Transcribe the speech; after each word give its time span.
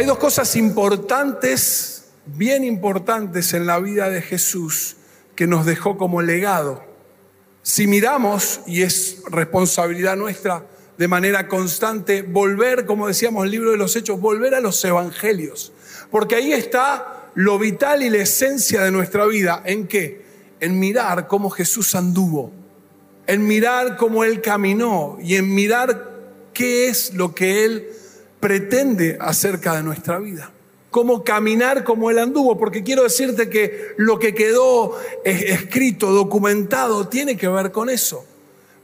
Hay 0.00 0.06
dos 0.06 0.16
cosas 0.16 0.56
importantes, 0.56 2.06
bien 2.24 2.64
importantes 2.64 3.52
en 3.52 3.66
la 3.66 3.78
vida 3.80 4.08
de 4.08 4.22
Jesús 4.22 4.96
que 5.36 5.46
nos 5.46 5.66
dejó 5.66 5.98
como 5.98 6.22
legado. 6.22 6.82
Si 7.60 7.86
miramos, 7.86 8.60
y 8.66 8.80
es 8.80 9.18
responsabilidad 9.30 10.16
nuestra 10.16 10.64
de 10.96 11.06
manera 11.06 11.48
constante, 11.48 12.22
volver, 12.22 12.86
como 12.86 13.08
decíamos 13.08 13.44
el 13.44 13.50
libro 13.50 13.72
de 13.72 13.76
los 13.76 13.94
Hechos, 13.94 14.18
volver 14.18 14.54
a 14.54 14.60
los 14.60 14.82
evangelios. 14.86 15.70
Porque 16.10 16.36
ahí 16.36 16.54
está 16.54 17.28
lo 17.34 17.58
vital 17.58 18.02
y 18.02 18.08
la 18.08 18.22
esencia 18.22 18.80
de 18.80 18.90
nuestra 18.90 19.26
vida. 19.26 19.62
¿En 19.66 19.86
qué? 19.86 20.24
En 20.60 20.78
mirar 20.78 21.28
cómo 21.28 21.50
Jesús 21.50 21.94
anduvo, 21.94 22.52
en 23.26 23.46
mirar 23.46 23.98
cómo 23.98 24.24
Él 24.24 24.40
caminó 24.40 25.18
y 25.20 25.36
en 25.36 25.54
mirar 25.54 26.08
qué 26.54 26.88
es 26.88 27.12
lo 27.12 27.34
que 27.34 27.66
Él 27.66 27.99
pretende 28.40 29.16
acerca 29.20 29.76
de 29.76 29.82
nuestra 29.82 30.18
vida 30.18 30.50
cómo 30.90 31.22
caminar 31.22 31.84
como 31.84 32.10
él 32.10 32.18
anduvo, 32.18 32.58
porque 32.58 32.82
quiero 32.82 33.04
decirte 33.04 33.48
que 33.48 33.94
lo 33.96 34.18
que 34.18 34.34
quedó 34.34 34.98
escrito, 35.24 36.12
documentado, 36.12 37.08
tiene 37.08 37.36
que 37.36 37.48
ver 37.48 37.70
con 37.70 37.88
eso, 37.88 38.24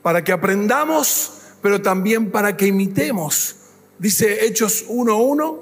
para 0.02 0.22
que 0.22 0.32
aprendamos, 0.32 1.32
pero 1.60 1.82
también 1.82 2.30
para 2.30 2.56
que 2.56 2.66
imitemos. 2.66 3.56
Dice 3.98 4.46
Hechos 4.46 4.86
1.1, 4.88 5.58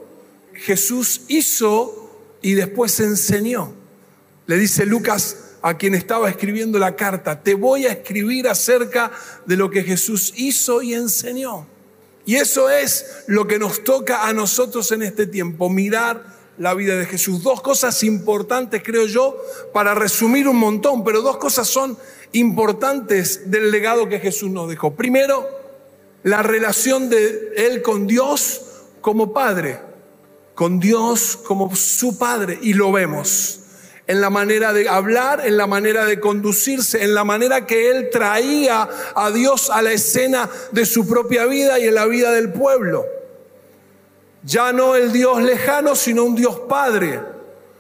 Jesús 0.55 1.23
hizo 1.29 2.11
y 2.42 2.53
después 2.53 3.01
enseñó. 3.01 3.73
Le 4.47 4.59
dice 4.59 4.84
Lucas 4.84 5.39
a 5.62 5.79
quien 5.79 5.95
estaba 5.95 6.29
escribiendo 6.29 6.79
la 6.79 6.95
carta, 6.95 7.42
te 7.42 7.55
voy 7.55 7.87
a 7.87 7.92
escribir 7.92 8.48
acerca 8.48 9.11
de 9.47 9.56
lo 9.56 9.70
que 9.70 9.83
Jesús 9.83 10.34
hizo 10.37 10.83
y 10.83 10.92
enseñó. 10.92 11.67
Y 12.27 12.36
eso 12.36 12.70
es 12.70 13.25
lo 13.27 13.47
que 13.47 13.58
nos 13.58 13.84
toca 13.84 14.27
a 14.27 14.33
nosotros 14.33 14.91
en 14.92 15.03
este 15.03 15.27
tiempo, 15.27 15.69
mirar 15.69 16.25
la 16.58 16.75
vida 16.75 16.97
de 16.97 17.06
Jesús. 17.06 17.42
Dos 17.42 17.61
cosas 17.61 18.03
importantes, 18.03 18.83
creo 18.84 19.06
yo, 19.06 19.36
para 19.72 19.94
resumir 19.94 20.48
un 20.48 20.56
montón, 20.56 21.05
pero 21.05 21.20
dos 21.20 21.36
cosas 21.36 21.69
son 21.69 21.98
importantes 22.33 23.50
del 23.50 23.70
legado 23.70 24.08
que 24.08 24.20
Jesús 24.20 24.50
nos 24.50 24.69
dejó. 24.69 24.94
Primero, 24.94 25.47
la 26.22 26.42
relación 26.42 27.11
de 27.11 27.53
Él 27.56 27.83
con 27.83 28.06
Dios 28.06 28.62
como 29.00 29.33
Padre, 29.33 29.81
con 30.55 30.81
Dios 30.81 31.36
como 31.36 31.75
su 31.77 32.16
Padre, 32.16 32.59
y 32.62 32.72
lo 32.72 32.91
vemos 32.92 33.64
en 34.06 34.20
la 34.20 34.30
manera 34.30 34.72
de 34.72 34.88
hablar, 34.88 35.47
en 35.47 35.56
la 35.56 35.66
manera 35.66 36.05
de 36.05 36.20
conducirse, 36.20 37.02
en 37.02 37.14
la 37.14 37.24
manera 37.24 37.66
que 37.66 37.91
Él 37.91 38.10
traía 38.10 38.88
a 39.14 39.30
Dios 39.30 39.70
a 39.70 39.80
la 39.83 39.92
escena 39.92 40.48
de 40.72 40.84
su 40.84 41.08
propia 41.08 41.47
vida 41.47 41.78
y 41.78 41.88
en 41.88 41.94
la 41.94 42.06
vida 42.06 42.30
del 42.32 42.52
pueblo. 42.52 43.06
Ya 44.42 44.72
no 44.72 44.94
el 44.94 45.12
Dios 45.12 45.42
lejano, 45.42 45.97
sino 45.97 46.25
un 46.25 46.34
Dios 46.34 46.60
Padre. 46.69 47.20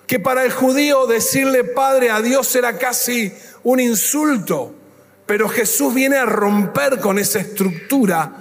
Que 0.06 0.18
para 0.18 0.44
el 0.44 0.52
judío 0.52 1.06
decirle 1.06 1.64
Padre 1.64 2.10
a 2.10 2.22
Dios 2.22 2.54
era 2.56 2.78
casi 2.78 3.32
un 3.62 3.80
insulto. 3.80 4.74
Pero 5.26 5.48
Jesús 5.48 5.94
viene 5.94 6.16
a 6.16 6.24
romper 6.24 7.00
con 7.00 7.18
esa 7.18 7.38
estructura 7.38 8.32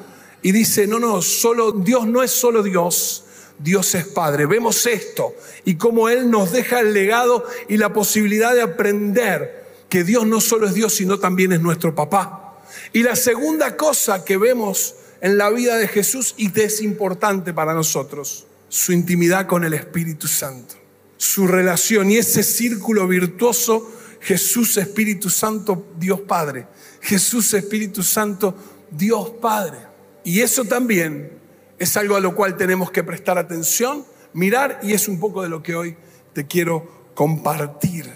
y 0.41 0.51
dice, 0.51 0.87
no, 0.87 0.99
no, 0.99 1.21
solo 1.21 1.71
Dios 1.71 2.05
no 2.05 2.21
es 2.21 2.31
solo 2.31 2.61
Dios, 2.63 3.22
Dios 3.59 3.95
es 3.95 4.05
Padre. 4.07 4.45
Vemos 4.45 4.85
esto 4.85 5.35
y 5.65 5.75
cómo 5.75 6.09
Él 6.09 6.29
nos 6.29 6.51
deja 6.51 6.79
el 6.79 6.93
legado 6.93 7.45
y 7.67 7.77
la 7.77 7.93
posibilidad 7.93 8.53
de 8.53 8.61
aprender 8.61 9.63
que 9.89 10.03
Dios 10.03 10.25
no 10.25 10.41
solo 10.41 10.67
es 10.67 10.73
Dios, 10.73 10.95
sino 10.95 11.19
también 11.19 11.53
es 11.53 11.61
nuestro 11.61 11.93
papá. 11.93 12.59
Y 12.91 13.03
la 13.03 13.15
segunda 13.15 13.77
cosa 13.77 14.25
que 14.25 14.37
vemos 14.37 14.95
en 15.21 15.37
la 15.37 15.49
vida 15.49 15.77
de 15.77 15.87
Jesús 15.87 16.33
y 16.37 16.51
que 16.51 16.65
es 16.65 16.81
importante 16.81 17.53
para 17.53 17.73
nosotros, 17.73 18.45
su 18.69 18.91
intimidad 18.91 19.47
con 19.47 19.63
el 19.63 19.73
Espíritu 19.73 20.27
Santo, 20.27 20.75
su 21.17 21.47
relación 21.47 22.11
y 22.11 22.17
ese 22.17 22.43
círculo 22.43 23.07
virtuoso 23.07 23.89
Jesús 24.23 24.77
Espíritu 24.77 25.29
Santo, 25.29 25.87
Dios 25.97 26.21
Padre. 26.21 26.67
Jesús 27.01 27.53
Espíritu 27.53 28.03
Santo, 28.03 28.55
Dios 28.89 29.31
Padre. 29.41 29.77
Y 30.23 30.39
eso 30.39 30.63
también 30.63 31.42
es 31.83 31.97
algo 31.97 32.15
a 32.15 32.19
lo 32.19 32.35
cual 32.35 32.57
tenemos 32.57 32.91
que 32.91 33.03
prestar 33.03 33.37
atención, 33.37 34.05
mirar 34.33 34.79
y 34.83 34.93
es 34.93 35.07
un 35.07 35.19
poco 35.19 35.43
de 35.43 35.49
lo 35.49 35.61
que 35.61 35.75
hoy 35.75 35.95
te 36.33 36.47
quiero 36.47 37.11
compartir. 37.13 38.11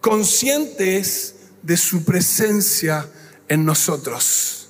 Conscientes 0.00 1.36
de 1.62 1.76
su 1.76 2.04
presencia 2.04 3.08
en 3.48 3.64
nosotros 3.64 4.64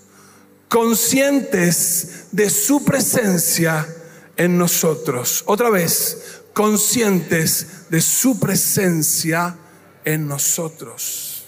conscientes 0.74 2.26
de 2.32 2.50
su 2.50 2.84
presencia 2.84 3.86
en 4.36 4.58
nosotros. 4.58 5.44
Otra 5.46 5.70
vez, 5.70 6.42
conscientes 6.52 7.88
de 7.90 8.00
su 8.00 8.40
presencia 8.40 9.56
en 10.04 10.26
nosotros. 10.26 11.44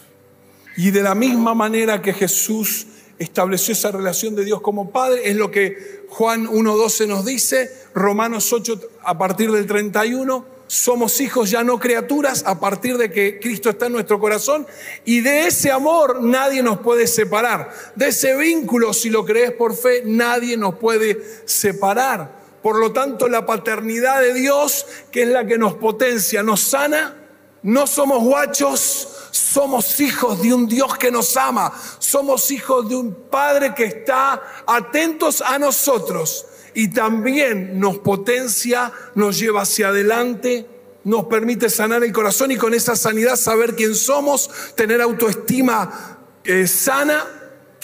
Y 0.76 0.92
de 0.92 1.02
la 1.02 1.16
misma 1.16 1.54
manera 1.54 2.00
que 2.00 2.12
Jesús 2.12 2.86
estableció 3.18 3.72
esa 3.72 3.90
relación 3.90 4.36
de 4.36 4.44
Dios 4.44 4.60
como 4.60 4.92
Padre, 4.92 5.28
es 5.28 5.34
lo 5.34 5.50
que 5.50 5.95
Juan 6.08 6.46
1.12 6.46 7.06
nos 7.06 7.24
dice, 7.24 7.70
Romanos 7.94 8.52
8 8.52 8.80
a 9.04 9.18
partir 9.18 9.50
del 9.50 9.66
31, 9.66 10.56
somos 10.66 11.20
hijos 11.20 11.50
ya 11.50 11.62
no 11.62 11.78
criaturas 11.78 12.42
a 12.46 12.58
partir 12.58 12.98
de 12.98 13.10
que 13.10 13.38
Cristo 13.38 13.70
está 13.70 13.86
en 13.86 13.92
nuestro 13.92 14.18
corazón 14.18 14.66
y 15.04 15.20
de 15.20 15.46
ese 15.46 15.70
amor 15.70 16.22
nadie 16.22 16.62
nos 16.62 16.78
puede 16.78 17.06
separar. 17.06 17.70
De 17.94 18.08
ese 18.08 18.36
vínculo, 18.36 18.92
si 18.92 19.10
lo 19.10 19.24
crees 19.24 19.52
por 19.52 19.76
fe, 19.76 20.02
nadie 20.04 20.56
nos 20.56 20.76
puede 20.76 21.22
separar. 21.44 22.36
Por 22.62 22.80
lo 22.80 22.92
tanto, 22.92 23.28
la 23.28 23.46
paternidad 23.46 24.20
de 24.20 24.34
Dios, 24.34 24.86
que 25.12 25.22
es 25.22 25.28
la 25.28 25.46
que 25.46 25.56
nos 25.56 25.74
potencia, 25.74 26.42
nos 26.42 26.60
sana, 26.60 27.25
no 27.62 27.86
somos 27.86 28.22
guachos, 28.22 29.08
somos 29.30 30.00
hijos 30.00 30.42
de 30.42 30.54
un 30.54 30.66
Dios 30.66 30.96
que 30.96 31.10
nos 31.10 31.36
ama, 31.36 31.72
somos 31.98 32.50
hijos 32.50 32.88
de 32.88 32.96
un 32.96 33.14
Padre 33.30 33.74
que 33.74 33.84
está 33.84 34.40
atentos 34.66 35.42
a 35.42 35.58
nosotros 35.58 36.46
y 36.74 36.88
también 36.88 37.80
nos 37.80 37.98
potencia, 37.98 38.92
nos 39.14 39.38
lleva 39.38 39.62
hacia 39.62 39.88
adelante, 39.88 40.66
nos 41.04 41.24
permite 41.24 41.70
sanar 41.70 42.04
el 42.04 42.12
corazón 42.12 42.50
y 42.50 42.56
con 42.56 42.74
esa 42.74 42.96
sanidad 42.96 43.36
saber 43.36 43.74
quién 43.74 43.94
somos, 43.94 44.50
tener 44.74 45.00
autoestima 45.00 46.18
eh, 46.44 46.66
sana 46.66 47.24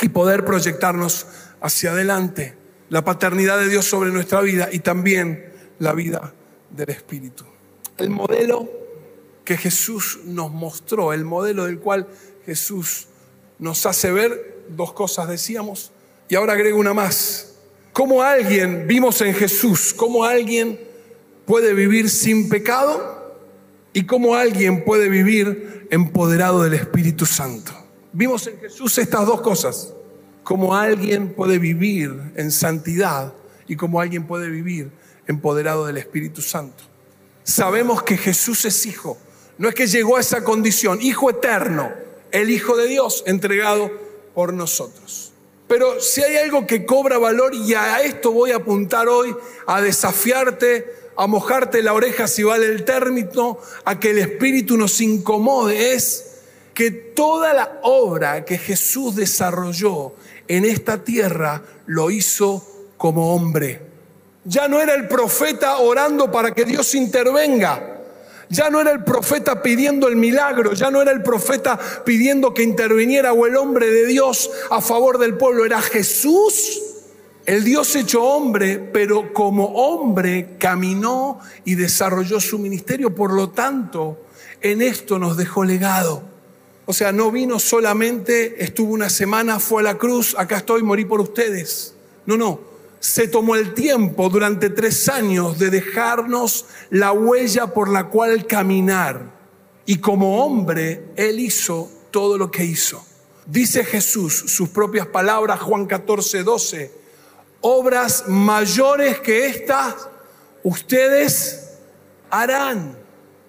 y 0.00 0.08
poder 0.08 0.44
proyectarnos 0.44 1.26
hacia 1.60 1.92
adelante. 1.92 2.56
La 2.88 3.04
paternidad 3.04 3.58
de 3.58 3.68
Dios 3.68 3.86
sobre 3.86 4.10
nuestra 4.10 4.40
vida 4.42 4.68
y 4.70 4.80
también 4.80 5.52
la 5.78 5.94
vida 5.94 6.34
del 6.70 6.90
Espíritu. 6.90 7.44
El 7.96 8.10
modelo 8.10 8.81
que 9.44 9.56
Jesús 9.56 10.20
nos 10.24 10.50
mostró, 10.50 11.12
el 11.12 11.24
modelo 11.24 11.64
del 11.64 11.78
cual 11.78 12.06
Jesús 12.46 13.08
nos 13.58 13.86
hace 13.86 14.10
ver, 14.12 14.64
dos 14.68 14.92
cosas 14.92 15.28
decíamos, 15.28 15.92
y 16.28 16.34
ahora 16.34 16.54
agrego 16.54 16.78
una 16.78 16.94
más, 16.94 17.52
¿Cómo 17.92 18.22
alguien, 18.22 18.86
vimos 18.86 19.20
en 19.20 19.34
Jesús, 19.34 19.92
cómo 19.92 20.24
alguien 20.24 20.80
puede 21.44 21.74
vivir 21.74 22.08
sin 22.08 22.48
pecado 22.48 23.36
y 23.92 24.06
cómo 24.06 24.34
alguien 24.34 24.82
puede 24.82 25.10
vivir 25.10 25.88
empoderado 25.90 26.62
del 26.62 26.72
Espíritu 26.72 27.26
Santo? 27.26 27.72
Vimos 28.14 28.46
en 28.46 28.58
Jesús 28.58 28.96
estas 28.96 29.26
dos 29.26 29.42
cosas. 29.42 29.92
Cómo 30.42 30.74
alguien 30.74 31.34
puede 31.34 31.58
vivir 31.58 32.32
en 32.34 32.50
santidad 32.50 33.34
y 33.68 33.76
cómo 33.76 34.00
alguien 34.00 34.26
puede 34.26 34.48
vivir 34.48 34.90
empoderado 35.26 35.84
del 35.84 35.98
Espíritu 35.98 36.40
Santo. 36.40 36.84
Sabemos 37.44 38.02
que 38.02 38.16
Jesús 38.16 38.64
es 38.64 38.86
hijo. 38.86 39.18
No 39.62 39.68
es 39.68 39.76
que 39.76 39.86
llegó 39.86 40.16
a 40.16 40.20
esa 40.20 40.42
condición, 40.42 41.00
hijo 41.00 41.30
eterno, 41.30 41.92
el 42.32 42.50
Hijo 42.50 42.76
de 42.76 42.88
Dios 42.88 43.22
entregado 43.28 43.92
por 44.34 44.52
nosotros. 44.52 45.30
Pero 45.68 46.00
si 46.00 46.20
hay 46.20 46.34
algo 46.34 46.66
que 46.66 46.84
cobra 46.84 47.16
valor, 47.16 47.54
y 47.54 47.72
a 47.74 48.02
esto 48.02 48.32
voy 48.32 48.50
a 48.50 48.56
apuntar 48.56 49.06
hoy, 49.06 49.32
a 49.68 49.80
desafiarte, 49.80 50.92
a 51.16 51.28
mojarte 51.28 51.80
la 51.80 51.92
oreja 51.92 52.26
si 52.26 52.42
vale 52.42 52.66
el 52.66 52.84
término, 52.84 53.60
a 53.84 54.00
que 54.00 54.10
el 54.10 54.18
Espíritu 54.18 54.76
nos 54.76 55.00
incomode, 55.00 55.92
es 55.92 56.40
que 56.74 56.90
toda 56.90 57.54
la 57.54 57.78
obra 57.84 58.44
que 58.44 58.58
Jesús 58.58 59.14
desarrolló 59.14 60.14
en 60.48 60.64
esta 60.64 61.04
tierra 61.04 61.62
lo 61.86 62.10
hizo 62.10 62.66
como 62.96 63.32
hombre. 63.32 63.80
Ya 64.44 64.66
no 64.66 64.80
era 64.80 64.94
el 64.94 65.06
profeta 65.06 65.76
orando 65.78 66.32
para 66.32 66.52
que 66.52 66.64
Dios 66.64 66.96
intervenga. 66.96 67.91
Ya 68.52 68.68
no 68.68 68.82
era 68.82 68.92
el 68.92 69.02
profeta 69.02 69.62
pidiendo 69.62 70.08
el 70.08 70.16
milagro, 70.16 70.74
ya 70.74 70.90
no 70.90 71.00
era 71.00 71.10
el 71.10 71.22
profeta 71.22 71.80
pidiendo 72.04 72.52
que 72.52 72.62
interviniera 72.62 73.32
o 73.32 73.46
el 73.46 73.56
hombre 73.56 73.86
de 73.86 74.04
Dios 74.04 74.50
a 74.70 74.82
favor 74.82 75.16
del 75.16 75.38
pueblo, 75.38 75.64
era 75.64 75.80
Jesús, 75.80 76.82
el 77.46 77.64
Dios 77.64 77.96
hecho 77.96 78.22
hombre, 78.22 78.78
pero 78.78 79.32
como 79.32 79.64
hombre 79.68 80.56
caminó 80.58 81.40
y 81.64 81.76
desarrolló 81.76 82.40
su 82.40 82.58
ministerio, 82.58 83.14
por 83.14 83.32
lo 83.32 83.48
tanto, 83.48 84.18
en 84.60 84.82
esto 84.82 85.18
nos 85.18 85.38
dejó 85.38 85.64
legado. 85.64 86.22
O 86.84 86.92
sea, 86.92 87.10
no 87.10 87.30
vino 87.30 87.58
solamente, 87.58 88.62
estuvo 88.62 88.92
una 88.92 89.08
semana, 89.08 89.60
fue 89.60 89.80
a 89.80 89.84
la 89.84 89.96
cruz, 89.96 90.34
acá 90.36 90.58
estoy, 90.58 90.82
morí 90.82 91.06
por 91.06 91.22
ustedes. 91.22 91.94
No, 92.26 92.36
no, 92.36 92.60
se 93.02 93.26
tomó 93.26 93.56
el 93.56 93.74
tiempo 93.74 94.28
durante 94.28 94.70
tres 94.70 95.08
años 95.08 95.58
de 95.58 95.70
dejarnos 95.70 96.66
la 96.88 97.10
huella 97.10 97.74
por 97.74 97.88
la 97.88 98.08
cual 98.08 98.46
caminar. 98.46 99.28
Y 99.86 99.98
como 99.98 100.44
hombre, 100.44 101.08
Él 101.16 101.40
hizo 101.40 101.90
todo 102.12 102.38
lo 102.38 102.52
que 102.52 102.64
hizo. 102.64 103.04
Dice 103.44 103.84
Jesús, 103.84 104.44
sus 104.46 104.68
propias 104.68 105.08
palabras, 105.08 105.58
Juan 105.62 105.86
14, 105.86 106.44
12, 106.44 106.92
obras 107.62 108.28
mayores 108.28 109.18
que 109.18 109.46
estas 109.46 110.08
ustedes 110.62 111.70
harán. 112.30 112.96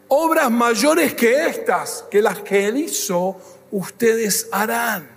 Obras 0.08 0.50
mayores 0.50 1.14
que 1.14 1.46
estas, 1.46 2.06
que 2.10 2.24
las 2.24 2.40
que 2.40 2.66
Él 2.66 2.78
hizo, 2.78 3.38
ustedes 3.70 4.48
harán. 4.52 5.08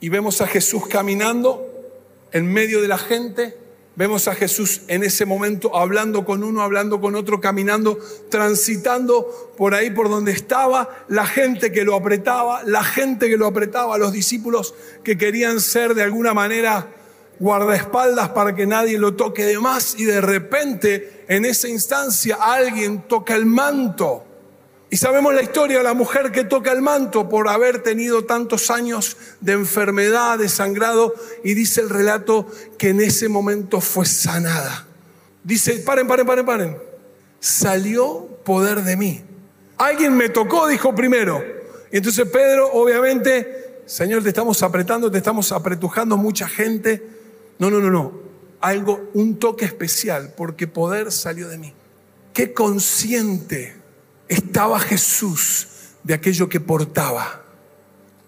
Y 0.00 0.08
vemos 0.08 0.40
a 0.40 0.48
Jesús 0.48 0.88
caminando 0.88 1.64
en 2.32 2.52
medio 2.52 2.82
de 2.82 2.88
la 2.88 2.98
gente. 2.98 3.67
Vemos 3.98 4.28
a 4.28 4.34
Jesús 4.36 4.82
en 4.86 5.02
ese 5.02 5.26
momento 5.26 5.76
hablando 5.76 6.24
con 6.24 6.44
uno, 6.44 6.62
hablando 6.62 7.00
con 7.00 7.16
otro, 7.16 7.40
caminando, 7.40 7.98
transitando 8.30 9.52
por 9.56 9.74
ahí 9.74 9.90
por 9.90 10.08
donde 10.08 10.30
estaba, 10.30 10.88
la 11.08 11.26
gente 11.26 11.72
que 11.72 11.82
lo 11.82 11.96
apretaba, 11.96 12.62
la 12.62 12.84
gente 12.84 13.28
que 13.28 13.36
lo 13.36 13.48
apretaba, 13.48 13.98
los 13.98 14.12
discípulos 14.12 14.72
que 15.02 15.18
querían 15.18 15.58
ser 15.58 15.96
de 15.96 16.04
alguna 16.04 16.32
manera 16.32 16.94
guardaespaldas 17.40 18.28
para 18.28 18.54
que 18.54 18.68
nadie 18.68 18.98
lo 18.98 19.16
toque 19.16 19.44
de 19.44 19.58
más 19.58 19.96
y 19.98 20.04
de 20.04 20.20
repente 20.20 21.24
en 21.26 21.44
esa 21.44 21.66
instancia 21.66 22.38
alguien 22.40 23.02
toca 23.08 23.34
el 23.34 23.46
manto. 23.46 24.27
Y 24.90 24.96
sabemos 24.96 25.34
la 25.34 25.42
historia 25.42 25.78
de 25.78 25.84
la 25.84 25.94
mujer 25.94 26.32
que 26.32 26.44
toca 26.44 26.72
el 26.72 26.80
manto 26.80 27.28
por 27.28 27.48
haber 27.48 27.82
tenido 27.82 28.24
tantos 28.24 28.70
años 28.70 29.16
de 29.40 29.52
enfermedad, 29.52 30.38
de 30.38 30.48
sangrado, 30.48 31.14
y 31.44 31.54
dice 31.54 31.82
el 31.82 31.90
relato 31.90 32.46
que 32.78 32.90
en 32.90 33.00
ese 33.00 33.28
momento 33.28 33.80
fue 33.80 34.06
sanada. 34.06 34.86
Dice, 35.44 35.74
paren, 35.80 36.06
paren, 36.06 36.26
paren, 36.26 36.46
paren. 36.46 36.78
Salió 37.38 38.26
poder 38.44 38.82
de 38.82 38.96
mí. 38.96 39.22
Alguien 39.76 40.16
me 40.16 40.30
tocó, 40.30 40.66
dijo 40.66 40.94
primero. 40.94 41.44
Y 41.92 41.98
entonces 41.98 42.26
Pedro, 42.28 42.72
obviamente, 42.72 43.82
Señor, 43.86 44.22
te 44.22 44.30
estamos 44.30 44.62
apretando, 44.62 45.10
te 45.10 45.18
estamos 45.18 45.52
apretujando 45.52 46.16
mucha 46.16 46.48
gente 46.48 47.18
no, 47.58 47.70
no, 47.70 47.80
no, 47.80 47.90
no. 47.90 48.12
Algo, 48.60 49.10
un 49.14 49.38
toque 49.38 49.64
especial, 49.64 50.32
porque 50.36 50.66
poder 50.66 51.12
salió 51.12 51.48
de 51.48 51.58
mí. 51.58 51.72
Qué 52.32 52.52
consciente 52.52 53.76
estaba 54.28 54.78
Jesús 54.80 55.68
de 56.02 56.14
aquello 56.14 56.48
que 56.48 56.60
portaba. 56.60 57.44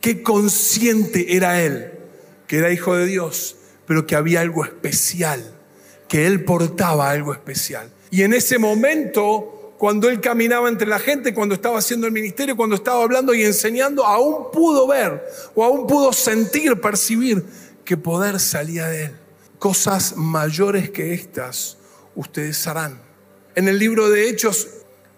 Qué 0.01 0.23
consciente 0.23 1.37
era 1.37 1.61
Él, 1.63 1.93
que 2.47 2.59
era 2.59 2.73
hijo 2.73 2.95
de 2.95 3.07
Dios, 3.07 3.57
pero 3.87 4.07
que 4.07 4.17
había 4.17 4.41
algo 4.41 4.65
especial, 4.65 5.53
que 6.09 6.27
Él 6.27 6.45
portaba 6.45 7.11
algo 7.11 7.33
especial. 7.33 7.91
Y 8.11 8.23
en 8.23 8.33
ese 8.33 8.59
momento, 8.59 9.75
cuando 9.79 10.09
Él 10.09 10.21
caminaba 10.21 10.69
entre 10.69 10.87
la 10.87 10.99
gente, 10.99 11.35
cuando 11.35 11.55
estaba 11.55 11.79
haciendo 11.79 12.07
el 12.07 12.13
ministerio, 12.13 12.57
cuando 12.57 12.77
estaba 12.77 13.03
hablando 13.03 13.35
y 13.35 13.45
enseñando, 13.45 14.05
aún 14.07 14.51
pudo 14.53 14.87
ver 14.87 15.23
o 15.55 15.65
aún 15.65 15.87
pudo 15.87 16.13
sentir, 16.13 16.81
percibir 16.81 17.45
que 17.85 17.97
poder 17.97 18.41
salía 18.41 18.89
de 18.89 19.05
Él 19.05 19.21
cosas 19.61 20.17
mayores 20.17 20.91
que 20.91 21.13
estas 21.13 21.77
ustedes 22.17 22.67
harán. 22.67 23.01
En 23.55 23.69
el 23.69 23.79
libro 23.79 24.09
de 24.09 24.29
Hechos 24.29 24.67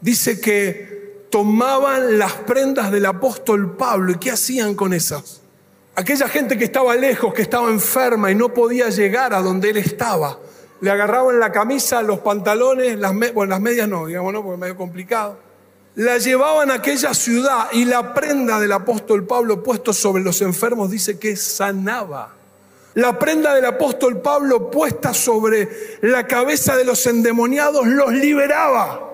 dice 0.03 0.39
que 0.39 1.27
tomaban 1.31 2.19
las 2.19 2.33
prendas 2.35 2.93
del 2.93 3.07
apóstol 3.07 3.75
Pablo 3.77 4.13
y 4.13 4.17
¿qué 4.17 4.31
hacían 4.31 4.75
con 4.75 4.93
esas? 4.93 5.41
Aquella 5.95 6.29
gente 6.29 6.59
que 6.59 6.65
estaba 6.65 6.95
lejos, 6.95 7.33
que 7.33 7.43
estaba 7.43 7.71
enferma 7.71 8.31
y 8.31 8.35
no 8.35 8.53
podía 8.53 8.91
llegar 8.91 9.33
a 9.33 9.41
donde 9.41 9.71
él 9.71 9.79
estaba, 9.79 10.39
le 10.81 10.91
agarraban 10.91 11.39
la 11.39 11.53
camisa, 11.53 12.03
los 12.03 12.19
pantalones, 12.19 12.99
las, 12.99 13.15
bueno, 13.33 13.51
las 13.51 13.61
medias 13.61 13.89
no, 13.89 14.07
digamos, 14.07 14.33
no, 14.33 14.43
porque 14.43 14.55
es 14.55 14.61
medio 14.61 14.77
complicado. 14.77 15.39
La 15.95 16.19
llevaban 16.19 16.71
a 16.71 16.75
aquella 16.75 17.15
ciudad 17.15 17.69
y 17.73 17.85
la 17.85 18.15
prenda 18.15 18.59
del 18.59 18.73
apóstol 18.73 19.27
Pablo 19.27 19.63
puesto 19.63 19.93
sobre 19.93 20.23
los 20.23 20.41
enfermos 20.43 20.91
dice 20.91 21.19
que 21.19 21.37
sanaba. 21.37 22.35
La 22.95 23.19
prenda 23.19 23.55
del 23.55 23.67
apóstol 23.67 24.21
Pablo 24.21 24.71
puesta 24.71 25.15
sobre 25.15 25.99
la 26.03 26.27
cabeza 26.27 26.77
de 26.77 26.85
los 26.85 27.07
endemoniados 27.07 27.87
los 27.87 28.13
liberaba. 28.13 29.12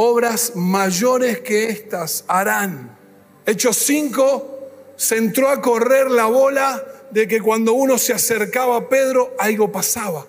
Obras 0.00 0.52
mayores 0.54 1.40
que 1.40 1.70
estas 1.70 2.24
harán. 2.28 2.96
Hechos 3.44 3.78
5 3.78 4.94
se 4.94 5.16
entró 5.16 5.48
a 5.48 5.60
correr 5.60 6.08
la 6.08 6.26
bola 6.26 6.86
de 7.10 7.26
que 7.26 7.40
cuando 7.40 7.72
uno 7.72 7.98
se 7.98 8.12
acercaba 8.12 8.76
a 8.76 8.88
Pedro, 8.88 9.34
algo 9.40 9.72
pasaba. 9.72 10.24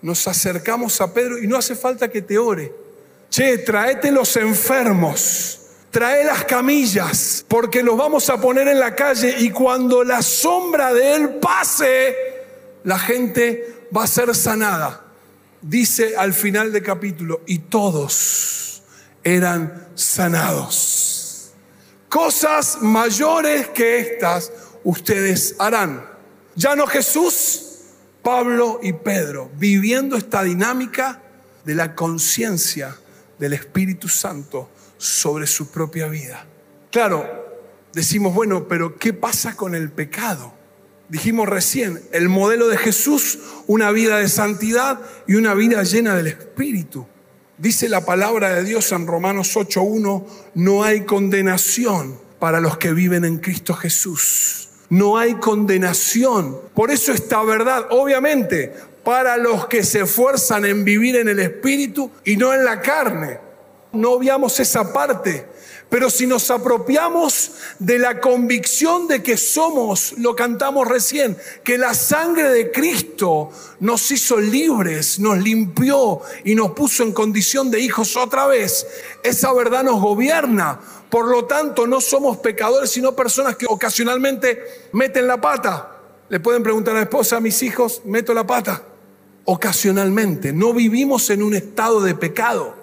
Nos 0.00 0.26
acercamos 0.26 0.98
a 1.02 1.12
Pedro 1.12 1.36
y 1.38 1.46
no 1.46 1.58
hace 1.58 1.76
falta 1.76 2.08
que 2.08 2.22
te 2.22 2.38
ore. 2.38 2.72
Che, 3.28 3.58
traete 3.58 4.10
los 4.10 4.34
enfermos 4.38 5.58
trae 5.90 6.24
las 6.24 6.46
camillas, 6.46 7.44
porque 7.46 7.82
los 7.82 7.98
vamos 7.98 8.30
a 8.30 8.40
poner 8.40 8.66
en 8.66 8.80
la 8.80 8.94
calle 8.94 9.36
y 9.40 9.50
cuando 9.50 10.04
la 10.04 10.22
sombra 10.22 10.94
de 10.94 11.16
Él 11.16 11.28
pase, 11.34 12.16
la 12.84 12.98
gente 12.98 13.88
va 13.94 14.04
a 14.04 14.06
ser 14.06 14.34
sanada. 14.34 15.04
Dice 15.60 16.16
al 16.16 16.32
final 16.32 16.72
del 16.72 16.82
capítulo, 16.82 17.42
y 17.46 17.58
todos 17.58 18.61
eran 19.24 19.88
sanados. 19.94 21.52
Cosas 22.08 22.78
mayores 22.82 23.68
que 23.68 23.98
estas 23.98 24.52
ustedes 24.84 25.56
harán. 25.58 26.04
Ya 26.54 26.76
no 26.76 26.86
Jesús, 26.86 27.78
Pablo 28.22 28.80
y 28.82 28.92
Pedro, 28.92 29.50
viviendo 29.56 30.16
esta 30.16 30.42
dinámica 30.42 31.22
de 31.64 31.74
la 31.74 31.94
conciencia 31.94 32.96
del 33.38 33.54
Espíritu 33.54 34.08
Santo 34.08 34.70
sobre 34.98 35.46
su 35.46 35.70
propia 35.70 36.08
vida. 36.08 36.46
Claro, 36.90 37.26
decimos, 37.92 38.34
bueno, 38.34 38.68
pero 38.68 38.96
¿qué 38.96 39.12
pasa 39.12 39.56
con 39.56 39.74
el 39.74 39.90
pecado? 39.90 40.52
Dijimos 41.08 41.48
recién, 41.48 42.02
el 42.12 42.28
modelo 42.28 42.68
de 42.68 42.76
Jesús, 42.76 43.38
una 43.66 43.90
vida 43.90 44.18
de 44.18 44.28
santidad 44.28 45.00
y 45.26 45.34
una 45.34 45.54
vida 45.54 45.82
llena 45.82 46.14
del 46.14 46.28
Espíritu. 46.28 47.06
Dice 47.58 47.88
la 47.88 48.04
palabra 48.04 48.50
de 48.54 48.64
Dios 48.64 48.90
en 48.92 49.06
Romanos 49.06 49.56
8.1, 49.56 50.24
no 50.54 50.84
hay 50.84 51.02
condenación 51.02 52.18
para 52.38 52.60
los 52.60 52.78
que 52.78 52.92
viven 52.92 53.24
en 53.24 53.38
Cristo 53.38 53.74
Jesús. 53.74 54.68
No 54.88 55.16
hay 55.16 55.34
condenación. 55.34 56.58
Por 56.74 56.90
eso 56.90 57.12
esta 57.12 57.42
verdad, 57.42 57.86
obviamente, 57.90 58.72
para 59.04 59.36
los 59.36 59.66
que 59.66 59.84
se 59.84 60.02
esfuerzan 60.02 60.64
en 60.64 60.84
vivir 60.84 61.16
en 61.16 61.28
el 61.28 61.38
Espíritu 61.38 62.10
y 62.24 62.36
no 62.36 62.52
en 62.52 62.64
la 62.64 62.80
carne 62.80 63.52
no 63.92 64.12
obviamos 64.12 64.58
esa 64.60 64.92
parte. 64.92 65.46
Pero 65.92 66.08
si 66.08 66.26
nos 66.26 66.50
apropiamos 66.50 67.50
de 67.78 67.98
la 67.98 68.18
convicción 68.18 69.08
de 69.08 69.22
que 69.22 69.36
somos, 69.36 70.14
lo 70.16 70.34
cantamos 70.34 70.88
recién, 70.88 71.36
que 71.62 71.76
la 71.76 71.92
sangre 71.92 72.48
de 72.48 72.70
Cristo 72.72 73.50
nos 73.78 74.10
hizo 74.10 74.38
libres, 74.38 75.18
nos 75.18 75.36
limpió 75.36 76.22
y 76.46 76.54
nos 76.54 76.70
puso 76.70 77.02
en 77.02 77.12
condición 77.12 77.70
de 77.70 77.80
hijos 77.80 78.16
otra 78.16 78.46
vez, 78.46 78.86
esa 79.22 79.52
verdad 79.52 79.84
nos 79.84 80.00
gobierna. 80.00 80.80
Por 81.10 81.28
lo 81.28 81.44
tanto, 81.44 81.86
no 81.86 82.00
somos 82.00 82.38
pecadores, 82.38 82.90
sino 82.90 83.14
personas 83.14 83.56
que 83.56 83.66
ocasionalmente 83.68 84.88
meten 84.92 85.26
la 85.26 85.42
pata. 85.42 85.98
Le 86.30 86.40
pueden 86.40 86.62
preguntar 86.62 86.94
a 86.94 87.00
la 87.00 87.02
esposa, 87.02 87.36
a 87.36 87.40
mis 87.40 87.62
hijos, 87.62 88.00
meto 88.06 88.32
la 88.32 88.46
pata. 88.46 88.82
Ocasionalmente, 89.44 90.54
no 90.54 90.72
vivimos 90.72 91.28
en 91.28 91.42
un 91.42 91.52
estado 91.52 92.00
de 92.00 92.14
pecado. 92.14 92.81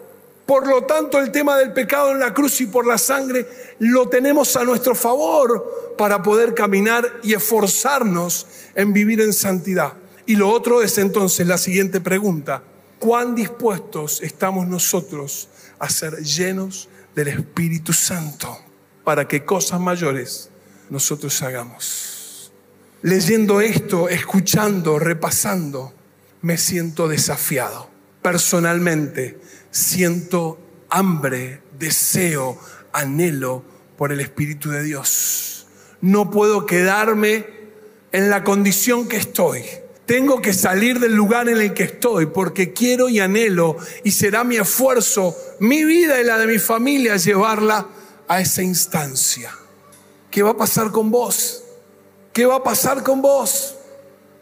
Por 0.50 0.68
lo 0.68 0.82
tanto, 0.82 1.20
el 1.20 1.32
tema 1.32 1.60
del 1.60 1.74
pecado 1.74 2.12
en 2.12 2.20
la 2.20 2.34
cruz 2.34 2.60
y 2.60 2.65
por 2.65 2.88
la 2.88 2.98
sangre 2.98 3.48
lo 3.77 4.10
tenemos 4.10 4.56
a 4.56 4.63
nuestro 4.63 4.96
favor 4.96 5.94
para 5.96 6.24
poder 6.24 6.56
caminar 6.56 7.20
y 7.22 7.36
esforzarnos 7.36 8.48
en 8.74 8.91
vivir 8.91 9.22
en 9.22 9.32
santidad. 9.32 9.94
Y 10.25 10.38
lo 10.38 10.50
otro 10.50 10.82
es 10.82 10.98
entonces 10.98 11.46
la 11.46 11.60
siguiente 11.60 12.01
pregunta. 12.01 12.63
¿Cuán 12.98 13.36
dispuestos 13.36 14.24
estamos 14.24 14.68
nosotros 14.68 15.50
a 15.77 15.88
ser 15.88 16.15
llenos 16.24 16.89
del 17.13 17.27
Espíritu 17.27 17.94
Santo 17.94 18.58
para 19.03 19.27
que 19.27 19.46
cosas 19.46 19.79
mayores 19.79 20.50
nosotros 20.89 21.39
hagamos? 21.44 22.51
Leyendo 23.03 23.62
esto, 23.62 24.10
escuchando, 24.10 24.98
repasando, 24.98 25.94
me 26.41 26.58
siento 26.58 27.08
desafiado. 27.08 27.88
Personalmente, 28.24 29.38
siento 29.72 30.60
hambre, 30.90 31.62
deseo, 31.78 32.60
anhelo 32.92 33.64
por 33.98 34.12
el 34.12 34.20
Espíritu 34.20 34.70
de 34.70 34.84
Dios. 34.84 35.68
No 36.02 36.32
puedo 36.32 36.66
quedarme 36.66 37.46
en 38.12 38.30
la 38.30 38.44
condición 38.44 39.08
que 39.08 39.18
estoy. 39.18 39.64
Tengo 40.06 40.42
que 40.42 40.54
salir 40.54 41.00
del 41.00 41.14
lugar 41.14 41.50
en 41.50 41.62
el 41.62 41.74
que 41.74 41.84
estoy 41.84 42.26
porque 42.28 42.74
quiero 42.74 43.10
y 43.10 43.20
anhelo 43.20 43.78
y 44.04 44.12
será 44.12 44.44
mi 44.44 44.58
esfuerzo, 44.58 45.36
mi 45.60 45.84
vida 45.84 46.20
y 46.20 46.24
la 46.24 46.40
de 46.40 46.48
mi 46.48 46.58
familia 46.58 47.18
llevarla 47.18 47.88
a 48.28 48.42
esa 48.42 48.64
instancia. 48.64 49.52
¿Qué 50.32 50.42
va 50.42 50.52
a 50.52 50.58
pasar 50.58 50.92
con 50.92 51.12
vos? 51.12 51.64
¿Qué 52.34 52.46
va 52.46 52.56
a 52.56 52.64
pasar 52.64 53.04
con 53.04 53.22
vos? 53.22 53.76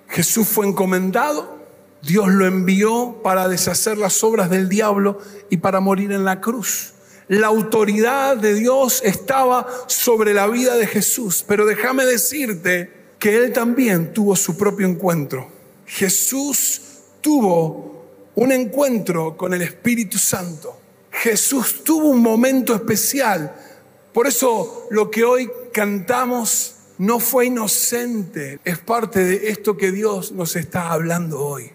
Jesús 0.07 0.48
fue 0.48 0.67
encomendado 0.67 1.56
Dios 2.01 2.27
lo 2.29 2.45
envió 2.45 3.21
para 3.23 3.47
deshacer 3.47 3.97
las 3.97 4.23
obras 4.23 4.49
del 4.49 4.69
diablo 4.69 5.19
y 5.49 5.57
para 5.57 5.79
morir 5.79 6.11
en 6.11 6.25
la 6.25 6.41
cruz. 6.41 6.93
La 7.27 7.47
autoridad 7.47 8.37
de 8.37 8.53
Dios 8.53 9.01
estaba 9.03 9.67
sobre 9.87 10.33
la 10.33 10.47
vida 10.47 10.75
de 10.75 10.87
Jesús, 10.87 11.43
pero 11.45 11.65
déjame 11.65 12.05
decirte 12.05 12.91
que 13.19 13.35
Él 13.35 13.51
también 13.51 14.13
tuvo 14.13 14.35
su 14.35 14.57
propio 14.57 14.87
encuentro. 14.87 15.49
Jesús 15.85 16.81
tuvo 17.21 18.05
un 18.35 18.51
encuentro 18.51 19.35
con 19.35 19.53
el 19.53 19.61
Espíritu 19.61 20.17
Santo. 20.17 20.79
Jesús 21.11 21.83
tuvo 21.83 22.09
un 22.09 22.21
momento 22.21 22.75
especial. 22.75 23.53
Por 24.13 24.27
eso 24.27 24.87
lo 24.91 25.09
que 25.11 25.23
hoy 25.23 25.49
cantamos 25.73 26.75
no 26.97 27.19
fue 27.19 27.47
inocente, 27.47 28.59
es 28.63 28.79
parte 28.79 29.23
de 29.23 29.49
esto 29.49 29.77
que 29.77 29.91
Dios 29.91 30.31
nos 30.31 30.55
está 30.55 30.91
hablando 30.91 31.39
hoy. 31.39 31.71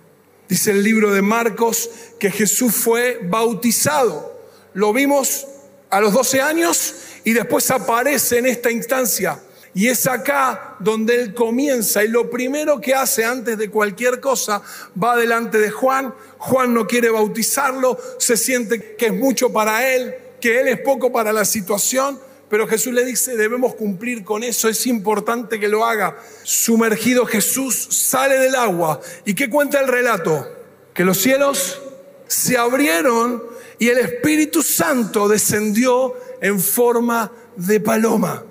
Dice 0.53 0.73
el 0.73 0.83
libro 0.83 1.11
de 1.15 1.23
Marcos 1.23 1.89
que 2.19 2.31
Jesús 2.31 2.75
fue 2.75 3.21
bautizado. 3.23 4.39
Lo 4.75 4.93
vimos 4.93 5.47
a 5.89 5.99
los 5.99 6.13
12 6.13 6.43
años 6.43 6.95
y 7.25 7.33
después 7.33 7.71
aparece 7.71 8.37
en 8.37 8.45
esta 8.45 8.71
instancia. 8.71 9.41
Y 9.73 9.89
es 9.89 10.07
acá 10.07 10.77
donde 10.79 11.15
él 11.15 11.33
comienza 11.33 12.05
y 12.05 12.09
lo 12.09 12.29
primero 12.29 12.83
que 12.83 12.93
hace 12.93 13.25
antes 13.25 13.57
de 13.57 13.71
cualquier 13.71 14.21
cosa 14.21 14.61
va 15.03 15.17
delante 15.17 15.57
de 15.57 15.71
Juan. 15.71 16.13
Juan 16.37 16.75
no 16.75 16.87
quiere 16.87 17.09
bautizarlo, 17.09 17.99
se 18.19 18.37
siente 18.37 18.95
que 18.97 19.07
es 19.07 19.15
mucho 19.15 19.55
para 19.55 19.91
él, 19.91 20.15
que 20.39 20.61
él 20.61 20.69
es 20.69 20.81
poco 20.81 21.11
para 21.11 21.33
la 21.33 21.47
situación, 21.47 22.21
pero 22.53 22.69
Jesús 22.69 22.93
le 22.93 23.07
dice, 23.07 23.35
debemos 23.35 23.77
cumplir 23.77 24.25
con 24.25 24.45
eso, 24.45 24.69
es 24.69 24.87
importante 24.87 25.59
que 25.59 25.69
lo 25.69 25.87
haga. 25.87 26.19
Sumergido 26.43 27.25
Jesús 27.25 27.89
sale 27.91 28.39
del 28.39 28.55
agua. 28.57 29.01
¿Y 29.25 29.33
qué 29.33 29.49
cuenta 29.49 29.81
el 29.81 29.89
relato? 29.89 30.47
Que 30.93 31.03
los 31.03 31.17
cielos 31.17 31.81
se 32.27 32.59
abrieron 32.59 33.43
y 33.79 33.89
el 33.89 33.97
Espíritu 33.97 34.63
Santo 34.63 35.29
descendió 35.29 36.15
en 36.43 36.61
forma 36.61 37.33
de 37.57 37.81
paloma. 37.81 38.45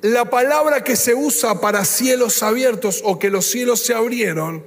La 0.00 0.28
palabra 0.28 0.82
que 0.82 0.96
se 0.96 1.14
usa 1.14 1.60
para 1.60 1.84
cielos 1.84 2.42
abiertos 2.42 3.00
o 3.04 3.20
que 3.20 3.30
los 3.30 3.46
cielos 3.46 3.78
se 3.78 3.94
abrieron 3.94 4.64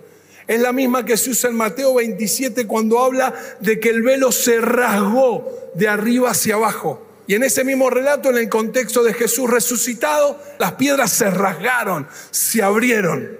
es 0.47 0.61
la 0.61 0.71
misma 0.71 1.03
que 1.03 1.17
se 1.17 1.31
usa 1.31 1.49
en 1.49 1.57
Mateo 1.57 1.95
27 1.95 2.65
cuando 2.65 2.99
habla 2.99 3.33
de 3.59 3.77
que 3.77 3.89
el 3.89 4.03
velo 4.03 4.31
se 4.31 4.61
rasgó 4.61 5.69
de 5.75 5.89
arriba 5.89 6.29
hacia 6.29 6.55
abajo. 6.55 7.08
Y 7.29 7.35
en 7.35 7.43
ese 7.43 7.63
mismo 7.63 7.91
relato, 7.91 8.31
en 8.31 8.39
el 8.39 8.49
contexto 8.49 9.03
de 9.03 9.13
Jesús 9.13 9.47
resucitado, 9.47 10.41
las 10.57 10.71
piedras 10.71 11.11
se 11.11 11.29
rasgaron, 11.29 12.07
se 12.31 12.63
abrieron. 12.63 13.37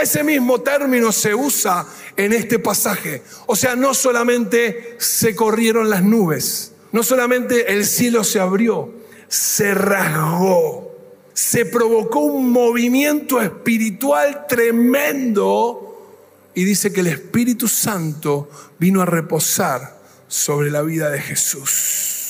Ese 0.00 0.22
mismo 0.22 0.60
término 0.60 1.10
se 1.10 1.34
usa 1.34 1.84
en 2.16 2.32
este 2.32 2.60
pasaje. 2.60 3.24
O 3.46 3.56
sea, 3.56 3.74
no 3.74 3.92
solamente 3.92 4.94
se 5.00 5.34
corrieron 5.34 5.90
las 5.90 6.04
nubes, 6.04 6.74
no 6.92 7.02
solamente 7.02 7.72
el 7.72 7.86
cielo 7.86 8.22
se 8.22 8.38
abrió, 8.38 8.94
se 9.26 9.74
rasgó, 9.74 10.94
se 11.32 11.66
provocó 11.66 12.20
un 12.20 12.52
movimiento 12.52 13.40
espiritual 13.40 14.46
tremendo 14.48 16.20
y 16.54 16.62
dice 16.62 16.92
que 16.92 17.00
el 17.00 17.08
Espíritu 17.08 17.66
Santo 17.66 18.48
vino 18.78 19.02
a 19.02 19.06
reposar 19.06 19.98
sobre 20.28 20.70
la 20.70 20.82
vida 20.82 21.10
de 21.10 21.20
Jesús. 21.20 22.23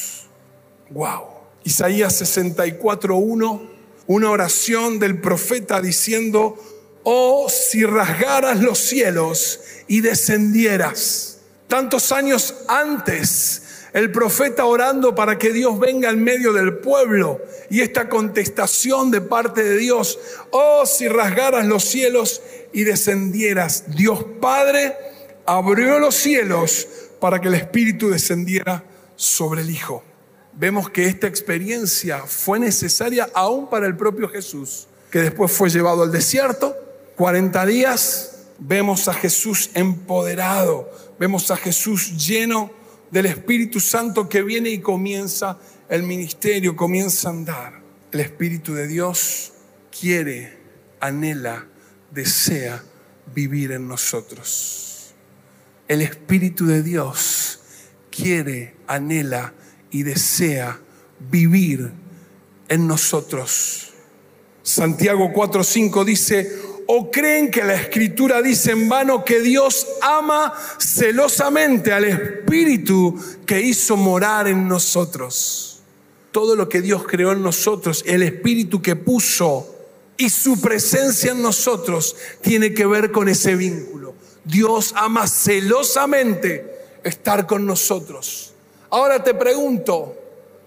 Wow. 0.95 1.25
Isaías 1.65 2.23
64.1, 2.23 3.69
una 4.07 4.31
oración 4.31 5.01
del 5.01 5.21
profeta 5.21 5.81
diciendo, 5.81 6.57
oh 7.03 7.49
si 7.49 7.85
rasgaras 7.85 8.61
los 8.61 8.79
cielos 8.79 9.59
y 9.89 10.03
descendieras. 10.03 11.39
Tantos 11.67 12.13
años 12.13 12.55
antes, 12.69 13.89
el 13.93 14.13
profeta 14.13 14.67
orando 14.67 15.17
para 15.17 15.37
que 15.37 15.53
Dios 15.53 15.81
venga 15.81 16.11
en 16.11 16.23
medio 16.23 16.53
del 16.53 16.77
pueblo 16.77 17.41
y 17.71 17.81
esta 17.81 18.09
contestación 18.09 19.11
de 19.11 19.21
parte 19.21 19.65
de 19.65 19.77
Dios, 19.77 20.21
oh 20.53 20.87
si 20.87 21.09
rasgaras 21.09 21.67
los 21.67 21.83
cielos 21.83 22.41
y 22.73 22.85
descendieras. 22.85 23.97
Dios 23.97 24.25
Padre 24.41 24.97
abrió 25.45 25.99
los 25.99 26.15
cielos 26.15 26.87
para 27.19 27.41
que 27.41 27.49
el 27.49 27.55
Espíritu 27.55 28.11
descendiera 28.11 28.85
sobre 29.17 29.63
el 29.63 29.71
Hijo 29.71 30.05
vemos 30.57 30.91
que 30.91 31.07
esta 31.07 31.27
experiencia 31.27 32.21
fue 32.27 32.59
necesaria 32.59 33.29
aún 33.35 33.69
para 33.69 33.87
el 33.87 33.97
propio 33.97 34.29
Jesús, 34.29 34.87
que 35.11 35.21
después 35.21 35.51
fue 35.53 35.71
llevado 35.71 36.03
al 36.03 36.13
desierto, 36.13 36.75
40 37.17 37.67
días, 37.67 38.47
vemos 38.59 39.09
a 39.09 39.15
Jesús 39.15 39.71
empoderado, 39.75 40.91
vemos 41.19 41.51
a 41.51 41.57
Jesús 41.57 42.27
lleno 42.27 42.71
del 43.11 43.27
Espíritu 43.27 43.81
Santo 43.81 44.29
que 44.29 44.43
viene 44.43 44.71
y 44.71 44.81
comienza 44.81 45.59
el 45.89 46.03
ministerio, 46.03 46.75
comienza 46.75 47.29
a 47.29 47.33
andar. 47.33 47.81
El 48.11 48.21
Espíritu 48.21 48.75
de 48.75 48.87
Dios 48.87 49.53
quiere, 49.97 50.59
anhela, 51.01 51.67
desea 52.11 52.83
vivir 53.35 53.73
en 53.73 53.87
nosotros. 53.89 55.15
El 55.87 56.01
Espíritu 56.01 56.67
de 56.67 56.83
Dios 56.83 57.61
quiere, 58.11 58.75
anhela, 58.87 59.53
y 59.95 60.03
desea 60.03 60.81
vivir 61.31 61.93
en 62.69 62.89
nosotros. 62.89 63.93
Santiago 64.61 65.33
4:5 65.33 66.05
dice, 66.05 66.51
¿o 66.89 67.13
creen 67.13 67.49
que 67.49 67.63
la 67.63 67.75
escritura 67.75 68.43
dice 68.43 68.73
en 68.73 68.89
vano 68.89 69.25
que 69.25 69.39
Dios 69.39 69.87
ama 70.03 70.53
celosamente 70.79 71.93
al 71.93 72.07
Espíritu 72.07 73.15
que 73.47 73.61
hizo 73.61 73.97
morar 73.97 74.49
en 74.49 74.67
nosotros? 74.67 75.79
Todo 76.33 76.57
lo 76.57 76.69
que 76.69 76.83
Dios 76.83 77.05
creó 77.07 77.31
en 77.31 77.43
nosotros, 77.43 78.03
el 78.05 78.25
Espíritu 78.25 78.83
que 78.83 78.97
puso 78.97 79.77
y 80.17 80.29
su 80.29 80.61
presencia 80.61 81.31
en 81.31 81.41
nosotros 81.41 82.17
tiene 82.41 82.75
que 82.75 82.85
ver 82.85 83.13
con 83.13 83.29
ese 83.29 83.55
vínculo. 83.55 84.17
Dios 84.45 84.93
ama 84.97 85.29
celosamente 85.29 86.99
estar 87.05 87.47
con 87.47 87.65
nosotros. 87.65 88.54
Ahora 88.95 89.25
te 89.25 89.35
pregunto, 89.35 90.15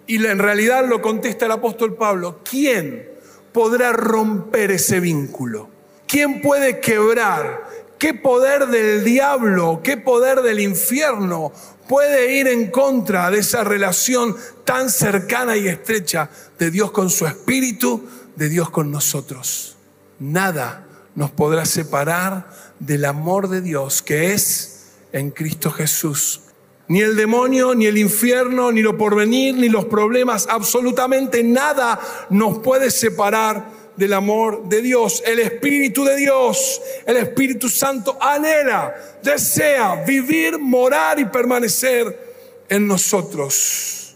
y 0.06 0.18
en 0.26 0.40
realidad 0.40 0.86
lo 0.86 1.02
contesta 1.02 1.46
el 1.46 1.54
apóstol 1.54 1.96
Pablo, 1.96 2.42
¿quién 2.44 3.10
podrá 3.54 3.94
romper 3.94 4.72
ese 4.72 5.00
vínculo? 5.00 5.70
¿Quién 6.06 6.42
puede 6.42 6.82
quebrar? 6.82 7.64
¿Qué 7.98 8.14
poder 8.14 8.68
del 8.68 9.06
diablo, 9.06 9.80
qué 9.82 9.96
poder 9.96 10.42
del 10.42 10.60
infierno 10.60 11.54
puede 11.88 12.34
ir 12.34 12.50
en 12.50 12.70
contra 12.70 13.32
de 13.32 13.40
esa 13.40 13.64
relación 13.64 14.36
tan 14.66 14.90
cercana 14.90 15.56
y 15.56 15.70
estrecha 15.70 16.30
de 16.60 16.70
Dios 16.70 16.92
con 16.92 17.10
su 17.10 17.26
espíritu, 17.28 18.10
de 18.36 18.50
Dios 18.50 18.70
con 18.70 18.92
nosotros? 18.92 19.78
Nada 20.20 20.86
nos 21.16 21.32
podrá 21.32 21.64
separar 21.64 22.50
del 22.78 23.06
amor 23.06 23.48
de 23.48 23.62
Dios 23.62 24.02
que 24.02 24.34
es 24.34 24.88
en 25.14 25.32
Cristo 25.32 25.72
Jesús 25.72 26.42
ni 26.88 27.02
el 27.02 27.16
demonio, 27.16 27.76
ni 27.76 27.86
el 27.86 27.98
infierno, 27.98 28.72
ni 28.72 28.82
lo 28.82 28.98
porvenir, 28.98 29.56
ni 29.56 29.70
los 29.70 29.86
problemas, 29.86 30.48
absolutamente 30.50 31.44
nada 31.44 32.00
nos 32.30 32.60
puede 32.60 32.92
separar 32.92 33.66
del 33.98 34.14
amor 34.14 34.70
de 34.70 34.82
Dios. 34.82 35.22
El 35.26 35.40
Espíritu 35.40 36.06
de 36.06 36.16
Dios, 36.16 36.82
el 37.06 37.18
Espíritu 37.18 37.68
Santo 37.68 38.18
anhela, 38.22 38.96
desea 39.22 40.04
vivir, 40.06 40.58
morar 40.60 41.20
y 41.20 41.26
permanecer 41.26 42.66
en 42.70 42.88
nosotros. 42.88 44.16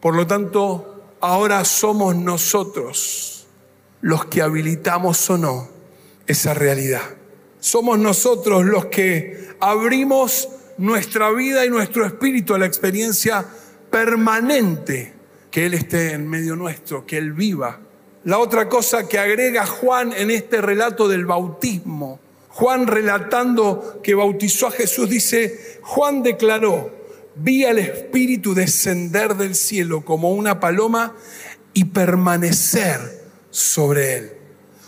Por 0.00 0.16
lo 0.16 0.26
tanto, 0.26 1.02
ahora 1.20 1.64
somos 1.64 2.16
nosotros 2.16 3.46
los 4.00 4.24
que 4.26 4.42
habilitamos 4.42 5.28
o 5.30 5.38
no 5.38 5.68
esa 6.26 6.54
realidad. 6.54 7.02
Somos 7.60 7.98
nosotros 7.98 8.64
los 8.64 8.86
que 8.86 9.48
abrimos 9.60 10.48
nuestra 10.78 11.30
vida 11.30 11.64
y 11.66 11.70
nuestro 11.70 12.06
espíritu 12.06 12.54
a 12.54 12.58
la 12.58 12.66
experiencia 12.66 13.44
permanente 13.90 15.12
que 15.50 15.66
Él 15.66 15.74
esté 15.74 16.12
en 16.12 16.28
medio 16.28 16.56
nuestro, 16.56 17.04
que 17.04 17.18
Él 17.18 17.32
viva. 17.32 17.80
La 18.24 18.38
otra 18.38 18.68
cosa 18.68 19.08
que 19.08 19.18
agrega 19.18 19.66
Juan 19.66 20.12
en 20.12 20.30
este 20.30 20.60
relato 20.60 21.08
del 21.08 21.26
bautismo, 21.26 22.20
Juan 22.48 22.86
relatando 22.86 24.00
que 24.02 24.14
bautizó 24.14 24.66
a 24.66 24.72
Jesús, 24.72 25.08
dice, 25.08 25.78
Juan 25.82 26.22
declaró, 26.22 26.90
vi 27.36 27.64
al 27.64 27.78
Espíritu 27.78 28.54
descender 28.54 29.36
del 29.36 29.54
cielo 29.54 30.04
como 30.04 30.32
una 30.32 30.58
paloma 30.58 31.14
y 31.72 31.84
permanecer 31.84 32.98
sobre 33.50 34.16
él. 34.16 34.32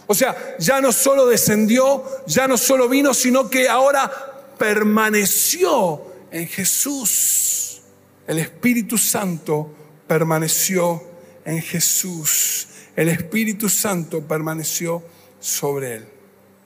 O 0.07 0.15
sea, 0.15 0.57
ya 0.59 0.81
no 0.81 0.91
solo 0.91 1.27
descendió, 1.27 2.03
ya 2.27 2.49
no 2.49 2.59
solo 2.59 2.89
vino, 2.89 3.15
sino 3.15 3.49
que 3.49 3.69
ahora 3.69 4.30
permaneció 4.61 6.03
en 6.31 6.47
Jesús. 6.47 7.81
El 8.27 8.39
Espíritu 8.39 8.99
Santo 8.99 9.75
permaneció 10.07 11.03
en 11.47 11.63
Jesús. 11.63 12.69
El 12.95 13.09
Espíritu 13.09 13.71
Santo 13.71 14.21
permaneció 14.21 15.03
sobre 15.41 15.97
él. 15.97 16.05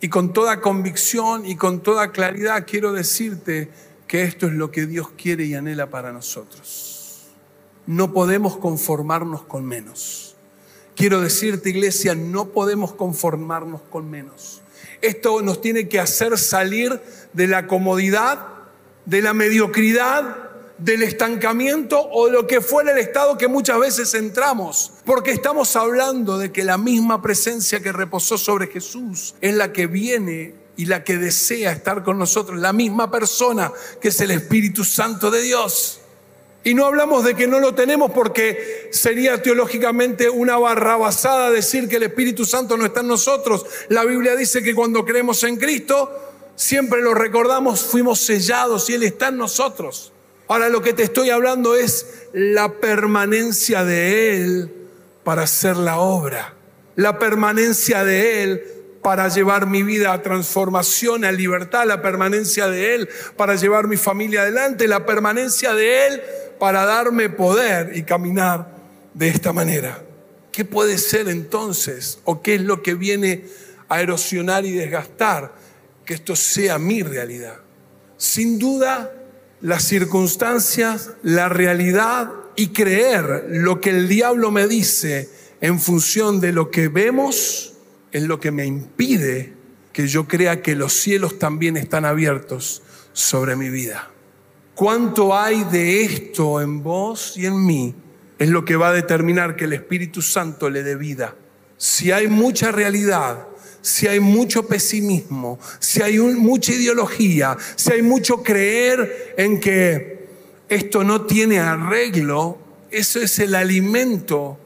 Y 0.00 0.08
con 0.08 0.32
toda 0.32 0.60
convicción 0.60 1.46
y 1.46 1.54
con 1.54 1.84
toda 1.84 2.10
claridad 2.10 2.66
quiero 2.66 2.92
decirte 2.92 3.70
que 4.08 4.24
esto 4.24 4.48
es 4.48 4.54
lo 4.54 4.72
que 4.72 4.86
Dios 4.86 5.10
quiere 5.16 5.44
y 5.44 5.54
anhela 5.54 5.88
para 5.88 6.12
nosotros. 6.12 7.28
No 7.86 8.12
podemos 8.12 8.56
conformarnos 8.56 9.44
con 9.44 9.64
menos. 9.64 10.34
Quiero 10.96 11.20
decirte, 11.20 11.70
iglesia, 11.70 12.16
no 12.16 12.48
podemos 12.48 12.92
conformarnos 12.92 13.82
con 13.82 14.10
menos. 14.10 14.62
Esto 15.00 15.42
nos 15.42 15.60
tiene 15.60 15.86
que 15.86 16.00
hacer 16.00 16.38
salir 16.38 16.98
de 17.34 17.46
la 17.46 17.66
comodidad, 17.66 18.46
de 19.04 19.20
la 19.20 19.34
mediocridad, 19.34 20.44
del 20.78 21.02
estancamiento 21.02 22.00
o 22.10 22.26
de 22.26 22.32
lo 22.32 22.46
que 22.46 22.60
fuera 22.60 22.92
el 22.92 22.98
estado 22.98 23.38
que 23.38 23.48
muchas 23.48 23.78
veces 23.78 24.14
entramos. 24.14 24.92
Porque 25.04 25.30
estamos 25.30 25.76
hablando 25.76 26.38
de 26.38 26.52
que 26.52 26.64
la 26.64 26.78
misma 26.78 27.22
presencia 27.22 27.80
que 27.80 27.92
reposó 27.92 28.38
sobre 28.38 28.66
Jesús 28.68 29.34
es 29.40 29.54
la 29.54 29.72
que 29.72 29.86
viene 29.86 30.54
y 30.76 30.86
la 30.86 31.04
que 31.04 31.16
desea 31.16 31.72
estar 31.72 32.02
con 32.02 32.18
nosotros, 32.18 32.58
la 32.58 32.72
misma 32.72 33.10
persona 33.10 33.72
que 34.00 34.08
es 34.08 34.20
el 34.20 34.32
Espíritu 34.32 34.84
Santo 34.84 35.30
de 35.30 35.42
Dios. 35.42 36.00
Y 36.64 36.72
no 36.72 36.86
hablamos 36.86 37.24
de 37.24 37.34
que 37.34 37.46
no 37.46 37.60
lo 37.60 37.74
tenemos 37.74 38.10
porque 38.10 38.88
sería 38.90 39.42
teológicamente 39.42 40.30
una 40.30 40.56
barrabasada 40.56 41.50
decir 41.50 41.88
que 41.88 41.96
el 41.96 42.04
Espíritu 42.04 42.46
Santo 42.46 42.78
no 42.78 42.86
está 42.86 43.00
en 43.00 43.08
nosotros. 43.08 43.66
La 43.90 44.04
Biblia 44.04 44.34
dice 44.34 44.62
que 44.62 44.74
cuando 44.74 45.04
creemos 45.04 45.44
en 45.44 45.58
Cristo, 45.58 46.10
siempre 46.56 47.02
lo 47.02 47.14
recordamos, 47.14 47.82
fuimos 47.82 48.20
sellados 48.20 48.88
y 48.90 48.94
Él 48.94 49.02
está 49.02 49.28
en 49.28 49.38
nosotros. 49.38 50.12
Ahora 50.48 50.68
lo 50.68 50.82
que 50.82 50.92
te 50.92 51.02
estoy 51.02 51.30
hablando 51.30 51.74
es 51.74 52.06
la 52.32 52.74
permanencia 52.74 53.84
de 53.84 54.36
Él 54.36 54.70
para 55.24 55.42
hacer 55.42 55.76
la 55.76 55.98
obra. 55.98 56.54
La 56.96 57.18
permanencia 57.18 58.04
de 58.04 58.42
Él 58.42 58.62
para 59.02 59.28
llevar 59.28 59.66
mi 59.66 59.82
vida 59.82 60.12
a 60.12 60.22
transformación, 60.22 61.24
a 61.24 61.32
libertad, 61.32 61.86
la 61.86 62.02
permanencia 62.02 62.68
de 62.68 62.94
Él 62.94 63.08
para 63.36 63.54
llevar 63.54 63.86
mi 63.86 63.96
familia 63.96 64.42
adelante, 64.42 64.88
la 64.88 65.04
permanencia 65.04 65.74
de 65.74 66.06
Él 66.06 66.22
para 66.58 66.84
darme 66.84 67.28
poder 67.30 67.96
y 67.96 68.04
caminar 68.04 68.68
de 69.12 69.28
esta 69.28 69.52
manera. 69.52 70.02
¿Qué 70.52 70.64
puede 70.64 70.98
ser 70.98 71.28
entonces 71.28 72.18
o 72.24 72.40
qué 72.40 72.54
es 72.54 72.60
lo 72.60 72.82
que 72.82 72.94
viene 72.94 73.44
a 73.88 74.00
erosionar 74.00 74.64
y 74.64 74.72
desgastar 74.72 75.52
que 76.04 76.14
esto 76.14 76.36
sea 76.36 76.78
mi 76.78 77.02
realidad? 77.02 77.56
Sin 78.16 78.58
duda, 78.58 79.12
las 79.60 79.84
circunstancias, 79.84 81.12
la 81.22 81.48
realidad 81.48 82.30
y 82.56 82.68
creer 82.68 83.46
lo 83.48 83.80
que 83.80 83.90
el 83.90 84.08
diablo 84.08 84.50
me 84.50 84.66
dice 84.66 85.28
en 85.60 85.80
función 85.80 86.40
de 86.40 86.52
lo 86.52 86.70
que 86.70 86.88
vemos 86.88 87.74
es 88.12 88.22
lo 88.22 88.38
que 88.38 88.50
me 88.50 88.66
impide 88.66 89.54
que 89.92 90.06
yo 90.08 90.26
crea 90.26 90.60
que 90.60 90.74
los 90.74 90.92
cielos 90.92 91.38
también 91.38 91.76
están 91.76 92.04
abiertos 92.04 92.82
sobre 93.12 93.56
mi 93.56 93.70
vida. 93.70 94.10
¿Cuánto 94.74 95.38
hay 95.38 95.62
de 95.64 96.02
esto 96.02 96.60
en 96.60 96.82
vos 96.82 97.36
y 97.36 97.46
en 97.46 97.64
mí? 97.64 97.94
Es 98.38 98.48
lo 98.48 98.64
que 98.64 98.76
va 98.76 98.88
a 98.88 98.92
determinar 98.92 99.54
que 99.54 99.64
el 99.64 99.72
Espíritu 99.72 100.20
Santo 100.20 100.68
le 100.68 100.82
dé 100.82 100.96
vida. 100.96 101.36
Si 101.76 102.10
hay 102.10 102.26
mucha 102.26 102.72
realidad, 102.72 103.46
si 103.84 104.06
hay 104.06 104.18
mucho 104.18 104.66
pesimismo, 104.66 105.58
si 105.78 106.00
hay 106.00 106.18
mucha 106.18 106.72
ideología, 106.72 107.54
si 107.76 107.92
hay 107.92 108.00
mucho 108.00 108.42
creer 108.42 109.34
en 109.36 109.60
que 109.60 110.26
esto 110.70 111.04
no 111.04 111.26
tiene 111.26 111.58
arreglo, 111.58 112.56
eso 112.90 113.20
es 113.20 113.38
el 113.40 113.54
alimento 113.54 114.58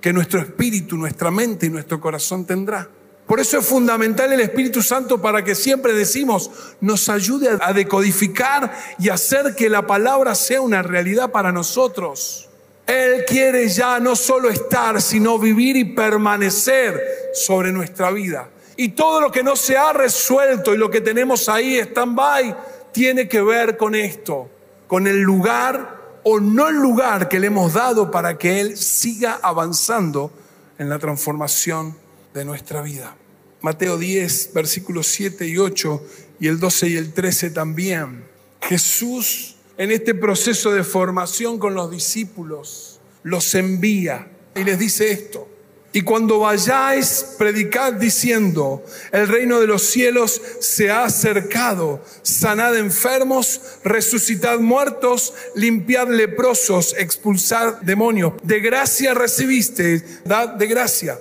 que 0.00 0.14
nuestro 0.14 0.40
espíritu, 0.40 0.96
nuestra 0.96 1.30
mente 1.30 1.66
y 1.66 1.68
nuestro 1.68 2.00
corazón 2.00 2.46
tendrá. 2.46 2.88
Por 3.26 3.40
eso 3.40 3.58
es 3.58 3.66
fundamental 3.66 4.32
el 4.32 4.40
Espíritu 4.40 4.82
Santo 4.82 5.20
para 5.20 5.44
que 5.44 5.54
siempre 5.54 5.92
decimos, 5.92 6.50
nos 6.80 7.10
ayude 7.10 7.50
a 7.60 7.74
decodificar 7.74 8.74
y 8.98 9.10
hacer 9.10 9.54
que 9.54 9.68
la 9.68 9.86
palabra 9.86 10.34
sea 10.34 10.62
una 10.62 10.82
realidad 10.82 11.30
para 11.30 11.52
nosotros. 11.52 12.48
Él 12.86 13.24
quiere 13.26 13.68
ya 13.68 14.00
no 14.00 14.16
solo 14.16 14.48
estar, 14.48 15.02
sino 15.02 15.38
vivir 15.38 15.76
y 15.76 15.84
permanecer 15.84 16.98
sobre 17.34 17.70
nuestra 17.70 18.10
vida. 18.10 18.48
Y 18.76 18.90
todo 18.90 19.20
lo 19.20 19.30
que 19.30 19.42
no 19.42 19.56
se 19.56 19.76
ha 19.76 19.92
resuelto 19.92 20.74
y 20.74 20.78
lo 20.78 20.90
que 20.90 21.00
tenemos 21.00 21.48
ahí, 21.48 21.78
stand-by, 21.78 22.56
tiene 22.92 23.28
que 23.28 23.42
ver 23.42 23.76
con 23.76 23.94
esto, 23.94 24.48
con 24.86 25.06
el 25.06 25.20
lugar 25.20 26.00
o 26.24 26.40
no 26.40 26.68
el 26.68 26.76
lugar 26.76 27.28
que 27.28 27.40
le 27.40 27.48
hemos 27.48 27.74
dado 27.74 28.10
para 28.10 28.38
que 28.38 28.60
Él 28.60 28.76
siga 28.76 29.40
avanzando 29.42 30.30
en 30.78 30.88
la 30.88 30.98
transformación 30.98 31.96
de 32.34 32.44
nuestra 32.44 32.82
vida. 32.82 33.16
Mateo 33.60 33.96
10, 33.96 34.52
versículos 34.54 35.06
7 35.08 35.46
y 35.46 35.58
8 35.58 36.02
y 36.40 36.48
el 36.48 36.58
12 36.58 36.88
y 36.88 36.96
el 36.96 37.12
13 37.12 37.50
también. 37.50 38.24
Jesús 38.60 39.56
en 39.78 39.90
este 39.90 40.14
proceso 40.14 40.72
de 40.72 40.84
formación 40.84 41.58
con 41.58 41.74
los 41.74 41.90
discípulos 41.90 43.00
los 43.22 43.54
envía 43.54 44.30
y 44.54 44.64
les 44.64 44.78
dice 44.78 45.10
esto. 45.10 45.48
Y 45.94 46.02
cuando 46.02 46.38
vayáis, 46.38 47.34
predicad 47.36 47.92
diciendo, 47.92 48.82
el 49.12 49.28
reino 49.28 49.60
de 49.60 49.66
los 49.66 49.82
cielos 49.82 50.40
se 50.60 50.90
ha 50.90 51.04
acercado, 51.04 52.02
sanad 52.22 52.76
enfermos, 52.76 53.60
resucitad 53.84 54.58
muertos, 54.58 55.34
limpiad 55.54 56.08
leprosos, 56.08 56.94
expulsad 56.96 57.74
demonios. 57.82 58.32
De 58.42 58.60
gracia 58.60 59.12
recibiste, 59.12 60.02
dad 60.24 60.50
de 60.50 60.66
gracia. 60.66 61.20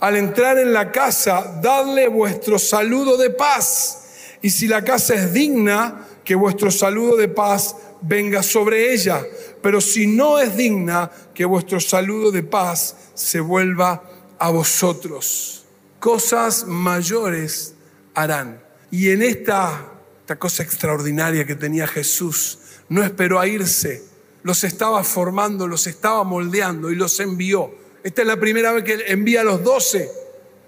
Al 0.00 0.16
entrar 0.16 0.58
en 0.58 0.72
la 0.72 0.90
casa, 0.90 1.60
dadle 1.62 2.08
vuestro 2.08 2.58
saludo 2.58 3.16
de 3.16 3.30
paz. 3.30 3.98
Y 4.42 4.50
si 4.50 4.66
la 4.66 4.82
casa 4.82 5.14
es 5.14 5.32
digna, 5.32 6.06
que 6.24 6.34
vuestro 6.34 6.72
saludo 6.72 7.16
de 7.16 7.28
paz 7.28 7.76
venga 8.00 8.42
sobre 8.42 8.92
ella. 8.92 9.24
Pero 9.62 9.80
si 9.80 10.06
no 10.06 10.38
es 10.38 10.56
digna, 10.56 11.10
que 11.34 11.44
vuestro 11.44 11.80
saludo 11.80 12.30
de 12.30 12.42
paz 12.42 12.96
se 13.14 13.40
vuelva 13.40 14.02
a 14.38 14.50
vosotros. 14.50 15.64
Cosas 15.98 16.66
mayores 16.66 17.74
harán. 18.14 18.62
Y 18.90 19.10
en 19.10 19.22
esta, 19.22 19.92
esta 20.20 20.38
cosa 20.38 20.62
extraordinaria 20.62 21.44
que 21.44 21.54
tenía 21.54 21.86
Jesús, 21.86 22.58
no 22.88 23.02
esperó 23.02 23.38
a 23.40 23.46
irse, 23.46 24.04
los 24.42 24.64
estaba 24.64 25.02
formando, 25.04 25.66
los 25.66 25.86
estaba 25.86 26.24
moldeando 26.24 26.90
y 26.90 26.94
los 26.94 27.20
envió 27.20 27.72
esta 28.02 28.22
es 28.22 28.28
la 28.28 28.38
primera 28.38 28.72
vez 28.72 28.84
que 28.84 29.04
envía 29.08 29.40
a 29.40 29.44
los 29.44 29.62
doce. 29.62 30.10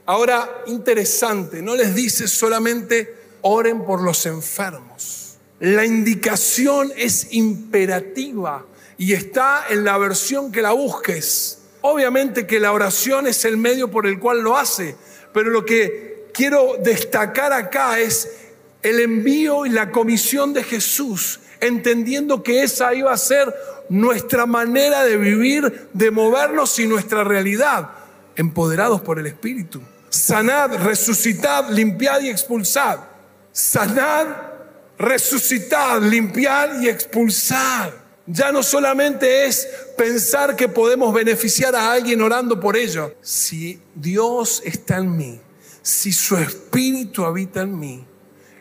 Ahora, 0.07 0.63
interesante, 0.67 1.63
no 1.63 1.77
les 1.77 1.95
dice 1.95 2.27
solamente 2.27 3.15
oren 3.43 3.85
por 3.85 4.03
los 4.03 4.27
enfermos. 4.27 5.37
La 5.61 5.85
indicación 5.87 6.93
es 6.97 7.29
imperativa 7.33 8.67
y 9.01 9.15
está 9.15 9.65
en 9.71 9.83
la 9.83 9.97
versión 9.97 10.53
que 10.53 10.61
la 10.61 10.73
busques. 10.73 11.57
Obviamente 11.81 12.47
que 12.47 12.61
la 12.61 12.71
oración 12.71 13.27
es 13.27 13.47
el 13.47 13.57
medio 13.57 13.91
por 13.91 14.07
el 14.07 14.19
cual 14.19 14.43
lo 14.43 14.59
hace, 14.59 14.95
pero 15.33 15.49
lo 15.49 15.65
que 15.65 16.29
quiero 16.35 16.77
destacar 16.85 17.51
acá 17.55 17.99
es 17.99 18.31
el 18.83 19.01
envío 19.01 19.65
y 19.65 19.71
la 19.71 19.91
comisión 19.91 20.53
de 20.53 20.63
Jesús, 20.63 21.41
entendiendo 21.61 22.43
que 22.43 22.63
esa 22.63 22.93
iba 22.93 23.11
a 23.11 23.17
ser 23.17 23.55
nuestra 23.89 24.45
manera 24.45 25.03
de 25.03 25.17
vivir, 25.17 25.89
de 25.95 26.11
movernos 26.11 26.79
y 26.79 26.87
nuestra 26.87 27.25
realidad, 27.25 27.93
empoderados 28.37 29.01
por 29.01 29.19
el 29.19 29.27
Espíritu. 29.27 29.81
Sanad, 30.11 30.75
resucitad, 30.75 31.71
limpiad 31.71 32.21
y 32.21 32.29
expulsad. 32.29 32.99
Sanad, 33.51 34.27
resucitad, 34.99 36.03
limpiad 36.03 36.83
y 36.83 36.91
expulsad. 36.91 37.93
Ya 38.33 38.53
no 38.53 38.63
solamente 38.63 39.47
es 39.47 39.67
pensar 39.97 40.55
que 40.55 40.69
podemos 40.69 41.13
beneficiar 41.13 41.75
a 41.75 41.91
alguien 41.91 42.23
orando 42.23 42.61
por 42.61 42.77
ello. 42.77 43.13
Si 43.21 43.83
Dios 43.93 44.63
está 44.65 44.99
en 44.99 45.17
mí, 45.17 45.41
si 45.83 46.13
su 46.13 46.37
Espíritu 46.37 47.25
habita 47.25 47.63
en 47.63 47.77
mí, 47.77 48.07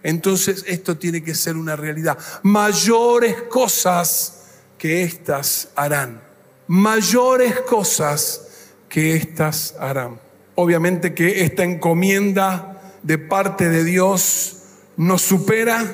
entonces 0.02 0.66
esto 0.68 0.98
tiene 0.98 1.24
que 1.24 1.36
ser 1.36 1.56
una 1.56 1.76
realidad. 1.76 2.18
Mayores 2.42 3.44
cosas 3.44 4.46
que 4.80 5.04
éstas 5.04 5.70
harán. 5.76 6.24
Mayores 6.66 7.60
cosas 7.62 8.70
que 8.88 9.16
éstas 9.16 9.76
harán. 9.80 10.20
Obviamente 10.56 11.14
que 11.14 11.44
esta 11.44 11.64
encomienda 11.64 12.82
de 13.04 13.20
parte 13.20 13.70
de 13.70 13.84
Dios 13.84 14.64
nos 14.98 15.22
supera 15.22 15.86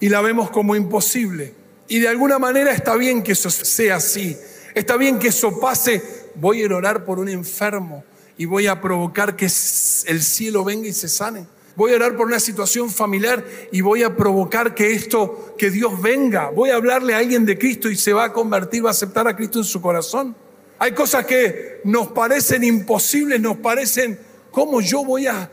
y 0.00 0.08
la 0.08 0.20
vemos 0.20 0.50
como 0.50 0.74
imposible. 0.74 1.63
Y 1.88 2.00
de 2.00 2.08
alguna 2.08 2.38
manera 2.38 2.72
está 2.72 2.96
bien 2.96 3.22
que 3.22 3.32
eso 3.32 3.50
sea 3.50 3.96
así. 3.96 4.36
Está 4.74 4.96
bien 4.96 5.18
que 5.18 5.28
eso 5.28 5.60
pase. 5.60 6.02
Voy 6.34 6.62
a 6.62 6.74
orar 6.74 7.04
por 7.04 7.18
un 7.18 7.28
enfermo 7.28 8.04
y 8.36 8.46
voy 8.46 8.66
a 8.66 8.80
provocar 8.80 9.36
que 9.36 9.44
el 9.44 10.22
cielo 10.22 10.64
venga 10.64 10.88
y 10.88 10.92
se 10.92 11.08
sane. 11.08 11.46
Voy 11.76 11.92
a 11.92 11.96
orar 11.96 12.16
por 12.16 12.26
una 12.26 12.38
situación 12.38 12.88
familiar 12.88 13.44
y 13.72 13.80
voy 13.80 14.04
a 14.04 14.16
provocar 14.16 14.74
que 14.74 14.92
esto, 14.92 15.54
que 15.58 15.70
Dios 15.70 16.00
venga. 16.00 16.50
Voy 16.50 16.70
a 16.70 16.76
hablarle 16.76 17.14
a 17.14 17.18
alguien 17.18 17.44
de 17.44 17.58
Cristo 17.58 17.90
y 17.90 17.96
se 17.96 18.12
va 18.12 18.24
a 18.24 18.32
convertir, 18.32 18.84
va 18.84 18.90
a 18.90 18.92
aceptar 18.92 19.26
a 19.26 19.34
Cristo 19.34 19.58
en 19.58 19.64
su 19.64 19.80
corazón. 19.80 20.36
Hay 20.78 20.92
cosas 20.92 21.26
que 21.26 21.80
nos 21.84 22.08
parecen 22.08 22.62
imposibles, 22.62 23.40
nos 23.40 23.56
parecen, 23.56 24.18
¿cómo 24.50 24.80
yo 24.80 25.04
voy 25.04 25.26
a, 25.26 25.50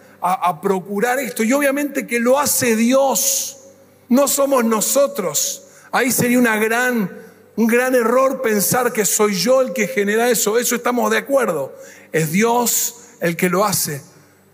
procurar 0.62 1.18
esto. 1.20 1.44
Y 1.44 1.52
obviamente 1.52 2.06
que 2.06 2.20
lo 2.20 2.40
hace 2.40 2.76
Dios, 2.76 3.58
no 4.08 4.28
somos 4.28 4.64
nosotros. 4.64 5.61
Ahí 5.92 6.12
sería 6.12 6.56
gran, 6.56 7.12
un 7.56 7.68
gran 7.68 7.96
error 7.96 8.42
pensar 8.42 8.94
que 8.94 9.06
soy 9.06 9.34
yo 9.36 9.62
el 9.62 9.74
que 9.74 9.88
genera 9.88 10.30
eso. 10.30 10.58
Eso 10.58 10.76
estamos 10.76 11.12
de 11.12 11.18
acuerdo. 11.18 11.76
Es 12.12 12.32
Dios 12.32 12.96
el 13.20 13.36
que 13.36 13.50
lo 13.50 13.66
hace. 13.66 14.02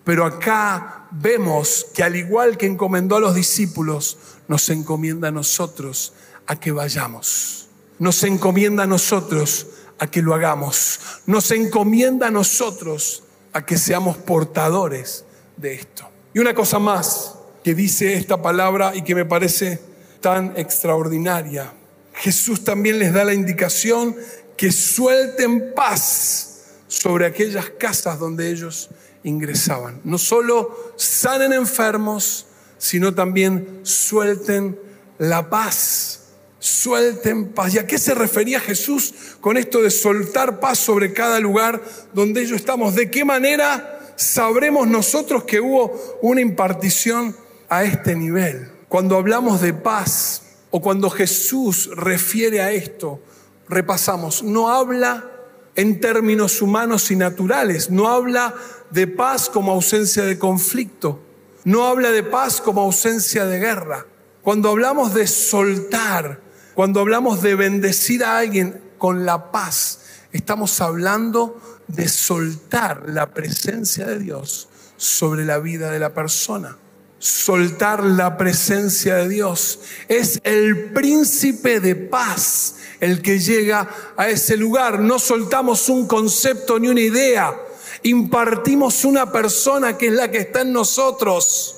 Pero 0.03 0.25
acá 0.25 1.07
vemos 1.11 1.87
que 1.93 2.03
al 2.03 2.15
igual 2.15 2.57
que 2.57 2.65
encomendó 2.65 3.17
a 3.17 3.19
los 3.19 3.35
discípulos, 3.35 4.17
nos 4.47 4.69
encomienda 4.69 5.27
a 5.27 5.31
nosotros 5.31 6.13
a 6.47 6.59
que 6.59 6.71
vayamos. 6.71 7.67
Nos 7.99 8.23
encomienda 8.23 8.83
a 8.83 8.87
nosotros 8.87 9.67
a 9.99 10.07
que 10.07 10.21
lo 10.21 10.33
hagamos. 10.33 10.99
Nos 11.25 11.51
encomienda 11.51 12.27
a 12.27 12.31
nosotros 12.31 13.23
a 13.53 13.65
que 13.65 13.77
seamos 13.77 14.17
portadores 14.17 15.25
de 15.57 15.73
esto. 15.73 16.07
Y 16.33 16.39
una 16.39 16.53
cosa 16.53 16.79
más 16.79 17.35
que 17.63 17.73
dice 17.75 18.13
esta 18.13 18.41
palabra 18.41 18.95
y 18.95 19.01
que 19.01 19.15
me 19.15 19.25
parece 19.25 19.79
tan 20.19 20.53
extraordinaria. 20.57 21.73
Jesús 22.13 22.63
también 22.63 22.99
les 22.99 23.13
da 23.13 23.23
la 23.23 23.33
indicación 23.33 24.15
que 24.55 24.71
suelten 24.71 25.73
paz 25.75 26.63
sobre 26.87 27.25
aquellas 27.25 27.69
casas 27.69 28.17
donde 28.19 28.49
ellos 28.49 28.89
ingresaban. 29.23 30.01
No 30.03 30.17
solo 30.17 30.93
sanen 30.95 31.53
enfermos, 31.53 32.47
sino 32.77 33.13
también 33.13 33.81
suelten 33.83 34.79
la 35.19 35.49
paz. 35.49 36.21
Suelten 36.59 37.49
paz. 37.49 37.75
¿Y 37.75 37.79
a 37.79 37.87
qué 37.87 37.99
se 37.99 38.15
refería 38.15 38.59
Jesús 38.59 39.13
con 39.39 39.57
esto 39.57 39.81
de 39.81 39.91
soltar 39.91 40.59
paz 40.59 40.79
sobre 40.79 41.13
cada 41.13 41.39
lugar 41.39 41.81
donde 42.13 42.41
ellos 42.41 42.57
estamos? 42.57 42.95
¿De 42.95 43.11
qué 43.11 43.23
manera 43.23 44.13
sabremos 44.15 44.87
nosotros 44.87 45.43
que 45.43 45.59
hubo 45.59 46.19
una 46.21 46.41
impartición 46.41 47.35
a 47.69 47.83
este 47.83 48.15
nivel? 48.15 48.76
Cuando 48.89 49.17
hablamos 49.17 49.59
de 49.59 49.73
paz 49.73 50.43
o 50.71 50.81
cuando 50.81 51.09
Jesús 51.09 51.89
refiere 51.93 52.61
a 52.61 52.71
esto, 52.71 53.19
repasamos, 53.67 54.43
no 54.43 54.69
habla 54.69 55.29
en 55.75 55.99
términos 55.99 56.61
humanos 56.61 57.11
y 57.11 57.17
naturales, 57.17 57.89
no 57.89 58.07
habla 58.07 58.55
de 58.89 59.07
paz 59.07 59.49
como 59.49 59.73
ausencia 59.73 60.23
de 60.23 60.39
conflicto, 60.39 61.21
no 61.65 61.85
habla 61.85 62.11
de 62.11 62.23
paz 62.23 62.61
como 62.61 62.81
ausencia 62.81 63.45
de 63.45 63.59
guerra. 63.59 64.05
Cuando 64.41 64.69
hablamos 64.69 65.13
de 65.13 65.27
soltar, 65.27 66.39
cuando 66.73 67.01
hablamos 67.01 67.41
de 67.41 67.55
bendecir 67.55 68.23
a 68.23 68.37
alguien 68.37 68.81
con 68.97 69.25
la 69.25 69.51
paz, 69.51 69.99
estamos 70.31 70.79
hablando 70.79 71.59
de 71.87 72.07
soltar 72.07 73.03
la 73.07 73.33
presencia 73.33 74.05
de 74.05 74.19
Dios 74.19 74.69
sobre 74.95 75.43
la 75.43 75.59
vida 75.59 75.91
de 75.91 75.99
la 75.99 76.13
persona. 76.13 76.77
Soltar 77.19 78.03
la 78.03 78.37
presencia 78.37 79.15
de 79.15 79.29
Dios. 79.29 79.79
Es 80.07 80.39
el 80.43 80.91
príncipe 80.93 81.79
de 81.79 81.95
paz 81.95 82.75
el 82.99 83.21
que 83.21 83.39
llega 83.39 83.89
a 84.15 84.29
ese 84.29 84.57
lugar. 84.57 84.99
No 84.99 85.19
soltamos 85.19 85.89
un 85.89 86.07
concepto 86.07 86.79
ni 86.79 86.87
una 86.87 87.01
idea 87.01 87.55
impartimos 88.03 89.05
una 89.05 89.31
persona 89.31 89.97
que 89.97 90.07
es 90.07 90.13
la 90.13 90.29
que 90.31 90.39
está 90.39 90.61
en 90.61 90.73
nosotros. 90.73 91.75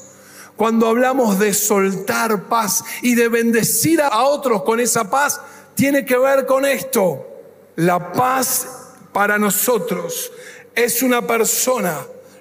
Cuando 0.56 0.88
hablamos 0.88 1.40
de 1.40 1.54
soltar 1.54 2.48
paz 2.50 2.84
y 3.02 3.16
de 3.16 3.30
bendecir 3.30 4.02
a 4.02 4.24
otros 4.24 4.64
con 4.64 4.80
esa 4.80 5.10
paz, 5.10 5.40
tiene 5.76 6.04
que 6.04 6.18
ver 6.18 6.46
con 6.46 6.66
esto. 6.66 7.26
La 7.78 8.12
paz 8.12 8.68
para 9.14 9.38
nosotros 9.38 10.32
es 10.76 11.02
una 11.02 11.26
persona. 11.26 11.96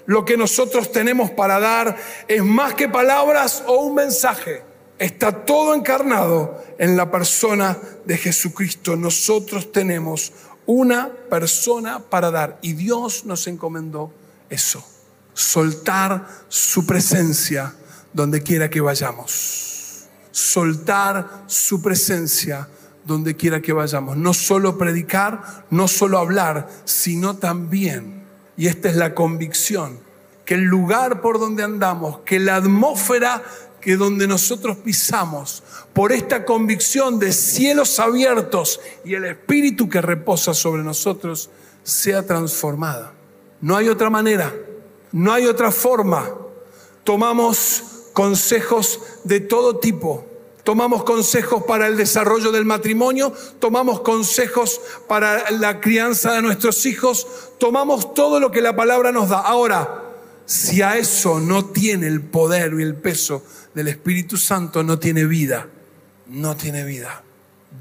Lo 0.09 0.25
que 0.25 0.39
nosotros 0.39 0.91
tenemos 0.91 1.31
para 1.33 1.61
dar 1.61 1.95
es 2.27 2.43
más 2.43 2.73
que 2.73 2.89
palabras 2.89 3.63
o 3.67 3.83
un 3.83 3.95
mensaje. 3.95 4.63
Está 4.99 5.45
todo 5.45 5.75
encarnado 5.75 6.65
en 6.79 6.97
la 6.97 7.11
persona 7.11 7.77
de 8.07 8.17
Jesucristo. 8.17 8.97
Nosotros 8.97 9.71
tenemos 9.71 10.33
una 10.65 11.11
persona 11.29 11.99
para 11.99 12.31
dar. 12.31 12.59
Y 12.63 12.73
Dios 12.73 13.27
nos 13.27 13.47
encomendó 13.49 14.11
eso, 14.49 14.83
soltar 15.35 16.27
su 16.49 16.87
presencia 16.87 17.75
donde 18.11 18.43
quiera 18.43 18.71
que 18.71 18.81
vayamos. 18.81 20.07
Soltar 20.31 21.45
su 21.49 21.83
presencia 21.83 22.67
donde 23.05 23.37
quiera 23.37 23.61
que 23.61 23.75
vayamos. 23.75 24.17
No 24.17 24.33
solo 24.33 24.79
predicar, 24.79 25.67
no 25.69 25.87
solo 25.87 26.19
hablar, 26.19 26.67
sino 26.87 27.37
también, 27.37 28.18
y 28.59 28.67
esta 28.67 28.89
es 28.91 28.97
la 28.97 29.15
convicción, 29.15 30.01
que 30.45 30.55
el 30.55 30.65
lugar 30.65 31.21
por 31.21 31.39
donde 31.39 31.63
andamos, 31.63 32.19
que 32.27 32.41
la 32.41 32.57
atmósfera 32.57 33.43
que 33.81 33.97
donde 33.97 34.27
nosotros 34.27 34.77
pisamos, 34.79 35.63
por 35.93 36.11
esta 36.11 36.45
convicción 36.45 37.21
de 37.21 37.33
cielos 37.33 38.01
abiertos 38.01 38.81
y 39.05 39.15
el 39.15 39.25
Espíritu 39.25 39.89
que 39.89 40.01
reposa 40.01 40.53
sobre 40.53 40.83
nosotros, 40.83 41.51
sea 41.85 42.27
transformada. 42.27 43.13
No 43.61 43.77
hay 43.77 43.89
otra 43.89 44.11
manera, 44.11 44.53
no 45.13 45.33
hay 45.33 45.47
otra 45.47 45.71
forma. 45.71 46.29
Tomamos 47.05 48.11
consejos 48.13 49.01
de 49.23 49.39
todo 49.39 49.79
tipo. 49.79 50.27
Tomamos 50.69 51.03
consejos 51.03 51.63
para 51.63 51.87
el 51.87 51.97
desarrollo 51.97 52.53
del 52.53 52.67
matrimonio, 52.67 53.33
tomamos 53.59 54.03
consejos 54.03 54.83
para 55.09 55.51
la 55.51 55.81
crianza 55.81 56.35
de 56.35 56.43
nuestros 56.43 56.85
hijos, 56.85 57.27
tomamos 57.59 58.13
todo 58.13 58.39
lo 58.39 58.51
que 58.51 58.61
la 58.61 58.77
palabra 58.77 59.11
nos 59.11 59.31
da. 59.31 59.39
Ahora, 59.39 60.05
si 60.45 60.83
a 60.83 60.99
eso 60.99 61.41
no 61.41 61.65
tiene 61.65 62.07
el 62.07 62.21
poder 62.21 62.75
y 62.79 62.83
el 62.83 62.97
peso 62.97 63.43
del 63.73 63.89
Espíritu 63.89 64.37
Santo, 64.37 64.83
no 64.83 64.99
tiene 64.99 65.25
vida. 65.25 65.69
No 66.27 66.55
tiene 66.55 66.85
vida. 66.85 67.23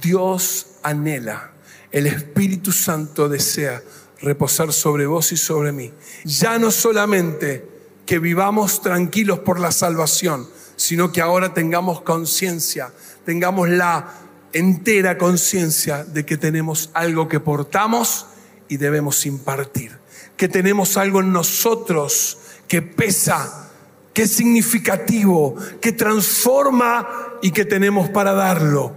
Dios 0.02 0.67
anhela, 0.82 1.52
el 1.91 2.08
Espíritu 2.08 2.71
Santo 2.71 3.28
desea 3.28 3.84
reposar 4.21 4.71
sobre 4.71 5.08
vos 5.08 5.34
y 5.34 5.36
sobre 5.36 5.73
mí. 5.73 5.91
Ya 6.23 6.58
no 6.58 6.71
solamente 6.71 7.67
que 8.06 8.19
vivamos 8.19 8.82
tranquilos 8.82 9.39
por 9.39 9.60
la 9.60 9.73
salvación, 9.73 10.47
sino 10.78 11.12
que 11.12 11.22
ahora 11.22 11.54
tengamos 11.54 12.02
conciencia, 12.02 12.94
tengamos 13.26 13.68
la 13.68 14.13
entera 14.54 15.18
conciencia 15.18 16.06
de 16.06 16.26
que 16.26 16.38
tenemos 16.38 16.90
algo 16.94 17.28
que 17.28 17.42
portamos 17.42 18.28
y 18.70 18.78
debemos 18.78 19.26
impartir, 19.26 19.98
que 20.38 20.48
tenemos 20.48 20.96
algo 20.96 21.20
en 21.20 21.34
nosotros 21.34 22.38
que 22.70 22.82
pesa 22.82 23.68
que 24.13 24.24
es 24.24 24.32
significativo, 24.32 25.56
que 25.80 25.92
transforma 25.92 27.38
y 27.40 27.52
que 27.52 27.66
tenemos 27.66 28.10
para 28.10 28.34
darlo. 28.34 28.92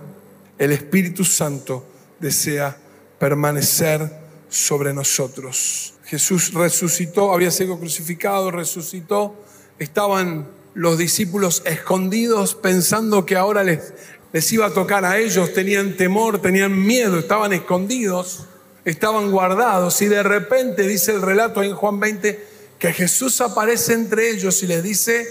El 0.57 0.73
Espíritu 0.73 1.27
Santo 1.27 1.87
desea 2.19 2.75
permanecer 3.19 4.11
sobre 4.49 4.95
nosotros. 4.95 5.93
Jesús 6.05 6.55
resucitó, 6.55 7.35
había 7.35 7.51
sido 7.51 7.79
crucificado, 7.79 8.51
resucitó. 8.51 9.35
Estaban 9.79 10.49
los 10.75 10.99
discípulos 10.99 11.63
escondidos 11.65 12.55
pensando 12.55 13.27
que 13.27 13.37
ahora 13.37 13.65
les, 13.65 14.53
iba 14.53 14.67
a 14.67 14.71
tocar 14.71 15.05
a 15.05 15.19
ellos. 15.19 15.53
Tenían 15.53 15.97
temor, 15.97 16.41
tenían 16.41 16.87
miedo, 16.87 17.19
estaban 17.19 17.53
escondidos, 17.53 18.45
estaban 18.85 19.31
guardados. 19.31 20.01
Y 20.03 20.07
de 20.07 20.23
repente, 20.23 20.87
dice 20.87 21.13
el 21.13 21.23
relato 21.23 21.63
en 21.63 21.75
Juan 21.75 22.01
20, 22.01 22.47
que 22.79 22.93
Jesús 22.93 23.41
aparece 23.41 23.93
entre 23.93 24.31
ellos 24.31 24.63
y 24.63 24.67
les 24.67 24.83
dice, 24.83 25.27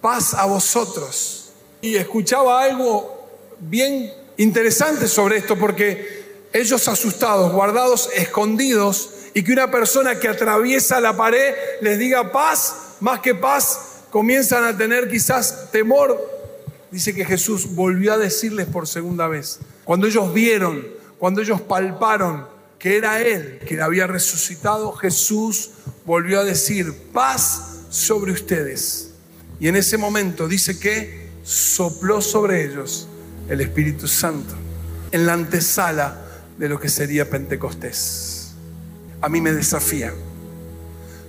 paz 0.00 0.34
a 0.34 0.46
vosotros. 0.46 1.52
Y 1.80 1.96
escuchaba 1.96 2.62
algo 2.62 3.28
bien 3.60 4.12
interesante 4.36 5.08
sobre 5.08 5.38
esto, 5.38 5.56
porque 5.56 6.22
ellos 6.52 6.86
asustados, 6.88 7.52
guardados, 7.52 8.10
escondidos, 8.14 9.10
y 9.34 9.42
que 9.42 9.52
una 9.52 9.70
persona 9.70 10.18
que 10.18 10.28
atraviesa 10.28 11.00
la 11.00 11.16
pared 11.16 11.54
les 11.80 11.98
diga 11.98 12.30
paz, 12.32 12.74
más 13.00 13.20
que 13.20 13.34
paz, 13.34 13.91
comienzan 14.12 14.62
a 14.64 14.76
tener 14.76 15.08
quizás 15.08 15.70
temor. 15.72 16.20
Dice 16.90 17.14
que 17.14 17.24
Jesús 17.24 17.74
volvió 17.74 18.12
a 18.12 18.18
decirles 18.18 18.66
por 18.66 18.86
segunda 18.86 19.26
vez, 19.26 19.58
cuando 19.84 20.06
ellos 20.06 20.32
vieron, 20.34 20.86
cuando 21.18 21.40
ellos 21.40 21.62
palparon 21.62 22.46
que 22.78 22.98
era 22.98 23.22
Él 23.22 23.60
que 23.66 23.80
había 23.80 24.06
resucitado, 24.06 24.92
Jesús 24.92 25.70
volvió 26.04 26.40
a 26.40 26.44
decir, 26.44 26.92
paz 27.12 27.84
sobre 27.88 28.32
ustedes. 28.32 29.14
Y 29.58 29.68
en 29.68 29.76
ese 29.76 29.96
momento 29.96 30.46
dice 30.46 30.78
que 30.78 31.30
sopló 31.42 32.20
sobre 32.20 32.64
ellos 32.66 33.08
el 33.48 33.62
Espíritu 33.62 34.08
Santo, 34.08 34.54
en 35.10 35.24
la 35.24 35.32
antesala 35.32 36.20
de 36.58 36.68
lo 36.68 36.78
que 36.78 36.90
sería 36.90 37.30
Pentecostés. 37.30 38.52
A 39.22 39.28
mí 39.28 39.40
me 39.40 39.52
desafía. 39.52 40.12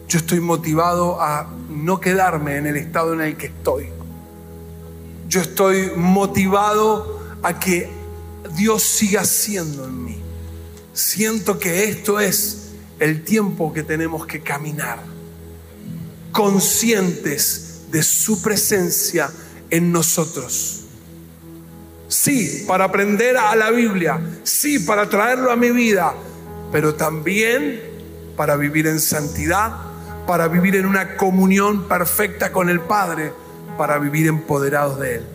Yo 0.07 0.19
estoy 0.19 0.39
motivado 0.39 1.21
a 1.21 1.49
no 1.69 1.99
quedarme 1.99 2.57
en 2.57 2.67
el 2.67 2.77
estado 2.77 3.13
en 3.13 3.21
el 3.21 3.37
que 3.37 3.47
estoy. 3.47 3.89
Yo 5.27 5.41
estoy 5.41 5.91
motivado 5.95 7.19
a 7.41 7.59
que 7.59 7.89
Dios 8.55 8.83
siga 8.83 9.25
siendo 9.25 9.85
en 9.85 10.03
mí 10.03 10.23
siento 10.93 11.57
que 11.57 11.89
esto 11.89 12.19
es 12.19 12.69
el 12.99 13.23
tiempo 13.23 13.73
que 13.73 13.83
tenemos 13.83 14.25
que 14.25 14.41
caminar. 14.41 15.11
conscientes 16.31 17.83
de 17.91 18.01
su 18.01 18.41
presencia 18.41 19.29
en 19.69 19.91
nosotros. 19.91 20.85
Sí, 22.07 22.65
para 22.67 22.85
aprender 22.85 23.37
a 23.37 23.55
la 23.55 23.69
Biblia, 23.69 24.19
sí, 24.41 24.79
para 24.79 25.07
traerlo 25.07 25.51
a 25.51 25.55
mi 25.55 25.69
vida, 25.69 26.15
pero 26.71 26.95
también 26.95 27.79
para 28.35 28.55
vivir 28.55 28.87
en 28.87 28.99
santidad, 28.99 29.77
para 30.27 30.47
vivir 30.47 30.75
en 30.75 30.85
una 30.85 31.17
comunión 31.17 31.87
perfecta 31.87 32.51
con 32.51 32.69
el 32.69 32.79
Padre, 32.79 33.33
para 33.77 33.97
vivir 33.97 34.27
empoderados 34.27 34.99
de 34.99 35.15
Él. 35.15 35.25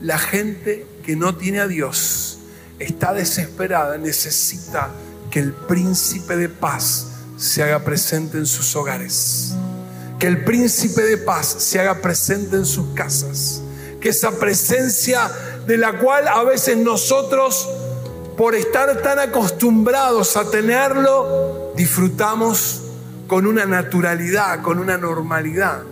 La 0.00 0.18
gente 0.18 0.86
que 1.04 1.16
no 1.16 1.36
tiene 1.36 1.60
a 1.60 1.68
Dios 1.68 2.38
está 2.78 3.12
desesperada, 3.12 3.98
necesita 3.98 4.90
que 5.30 5.40
el 5.40 5.52
príncipe 5.52 6.36
de 6.36 6.48
paz 6.48 7.08
se 7.36 7.62
haga 7.62 7.84
presente 7.84 8.38
en 8.38 8.46
sus 8.46 8.74
hogares. 8.76 9.54
Que 10.18 10.26
el 10.26 10.44
príncipe 10.44 11.02
de 11.02 11.16
paz 11.16 11.46
se 11.46 11.78
haga 11.78 12.00
presente 12.00 12.56
en 12.56 12.66
sus 12.66 12.94
casas. 12.94 13.62
Que 14.00 14.08
esa 14.08 14.32
presencia 14.32 15.30
de 15.66 15.76
la 15.76 15.98
cual 15.98 16.26
a 16.26 16.42
veces 16.42 16.76
nosotros, 16.76 17.68
por 18.36 18.54
estar 18.54 19.00
tan 19.02 19.18
acostumbrados 19.18 20.36
a 20.36 20.50
tenerlo, 20.50 21.72
disfrutamos 21.76 22.82
con 23.28 23.46
una 23.46 23.66
naturalidad, 23.66 24.62
con 24.62 24.80
una 24.80 24.96
normalidad. 24.96 25.82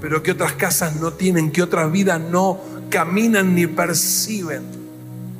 Pero 0.00 0.22
que 0.22 0.32
otras 0.32 0.52
casas 0.52 0.96
no 0.96 1.12
tienen, 1.14 1.52
que 1.52 1.62
otras 1.62 1.90
vidas 1.90 2.20
no 2.20 2.60
caminan 2.90 3.54
ni 3.54 3.66
perciben. 3.66 4.64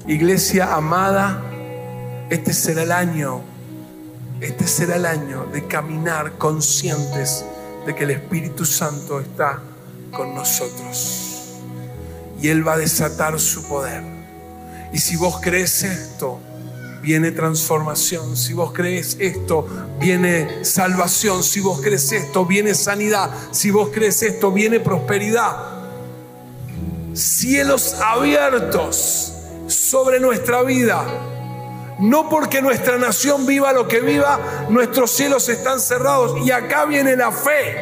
Iglesia 0.07 0.75
amada, 0.75 1.43
este 2.31 2.53
será 2.53 2.85
el 2.85 2.93
año, 2.93 3.43
este 4.41 4.67
será 4.69 4.97
el 4.97 5.07
año 5.07 5.47
de 5.53 5.67
caminar 5.67 6.39
conscientes 6.39 7.45
de 7.85 7.95
que 7.95 8.05
el 8.05 8.11
Espíritu 8.11 8.65
Santo 8.65 9.21
está 9.21 9.61
con 10.13 10.35
nosotros. 10.35 11.59
Y 12.41 12.49
Él 12.49 12.67
va 12.67 12.75
a 12.75 12.79
desatar 12.79 13.39
su 13.41 13.67
poder. 13.67 14.03
Y 14.93 14.99
si 14.99 15.17
vos 15.17 15.41
crees 15.43 15.83
esto, 15.83 16.39
viene 17.07 17.31
transformación. 17.31 18.37
Si 18.37 18.53
vos 18.53 18.73
crees 18.73 19.16
esto, 19.21 19.64
viene 20.01 20.64
salvación. 20.64 21.45
Si 21.45 21.61
vos 21.61 21.81
crees 21.81 22.11
esto, 22.11 22.45
viene 22.45 22.75
sanidad. 22.75 23.31
Si 23.53 23.71
vos 23.71 23.90
crees 23.95 24.25
esto, 24.25 24.51
viene 24.51 24.81
prosperidad. 24.81 25.57
Cielos 27.14 27.95
abiertos 27.95 29.33
sobre 29.69 30.19
nuestra 30.19 30.62
vida 30.62 31.05
no 32.01 32.29
porque 32.29 32.61
nuestra 32.61 32.99
nación 32.99 33.47
viva 33.47 33.73
lo 33.73 33.88
que 33.88 34.01
viva, 34.01 34.66
nuestros 34.69 35.12
cielos 35.12 35.49
están 35.49 35.81
cerrados. 35.81 36.45
Y 36.45 36.51
acá 36.51 36.85
viene 36.85 37.16
la 37.16 37.31
fe. 37.33 37.77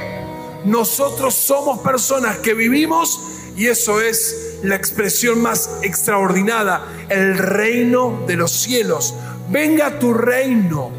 Nosotros 0.66 1.34
somos 1.34 1.80
personas 1.80 2.38
que 2.38 2.54
vivimos 2.54 3.18
y 3.56 3.66
eso 3.66 4.00
es 4.00 4.43
la 4.64 4.77
expresión 4.77 5.40
más 5.40 5.70
extraordinaria, 5.83 6.81
el 7.09 7.37
reino 7.37 8.24
de 8.27 8.37
los 8.37 8.50
cielos. 8.50 9.14
Venga 9.50 9.98
tu 9.98 10.14
reino. 10.14 10.90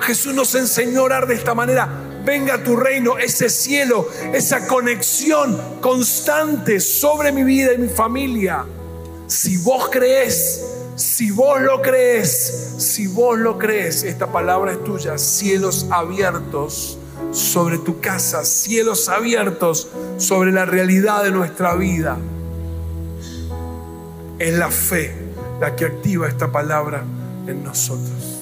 Jesús 0.00 0.34
nos 0.34 0.54
enseñó 0.54 1.00
a 1.00 1.04
orar 1.04 1.26
de 1.26 1.34
esta 1.34 1.54
manera. 1.54 1.88
Venga 2.24 2.62
tu 2.62 2.76
reino, 2.76 3.18
ese 3.18 3.48
cielo, 3.48 4.08
esa 4.34 4.66
conexión 4.66 5.78
constante 5.80 6.80
sobre 6.80 7.32
mi 7.32 7.44
vida 7.44 7.72
y 7.72 7.78
mi 7.78 7.88
familia. 7.88 8.64
Si 9.28 9.56
vos 9.58 9.88
crees, 9.90 10.62
si 10.96 11.30
vos 11.30 11.60
lo 11.60 11.80
crees, 11.80 12.74
si 12.78 13.06
vos 13.06 13.38
lo 13.38 13.58
crees, 13.58 14.02
esta 14.02 14.30
palabra 14.30 14.72
es 14.72 14.82
tuya, 14.82 15.18
cielos 15.18 15.86
abiertos 15.90 16.98
sobre 17.30 17.78
tu 17.78 18.00
casa, 18.00 18.44
cielos 18.44 19.08
abiertos 19.08 19.88
sobre 20.16 20.52
la 20.52 20.64
realidad 20.64 21.22
de 21.22 21.30
nuestra 21.30 21.74
vida. 21.76 22.18
Es 24.38 24.52
la 24.56 24.70
fe 24.70 25.14
la 25.60 25.74
que 25.74 25.86
activa 25.86 26.28
esta 26.28 26.52
palabra 26.52 27.02
en 27.46 27.64
nosotros. 27.64 28.35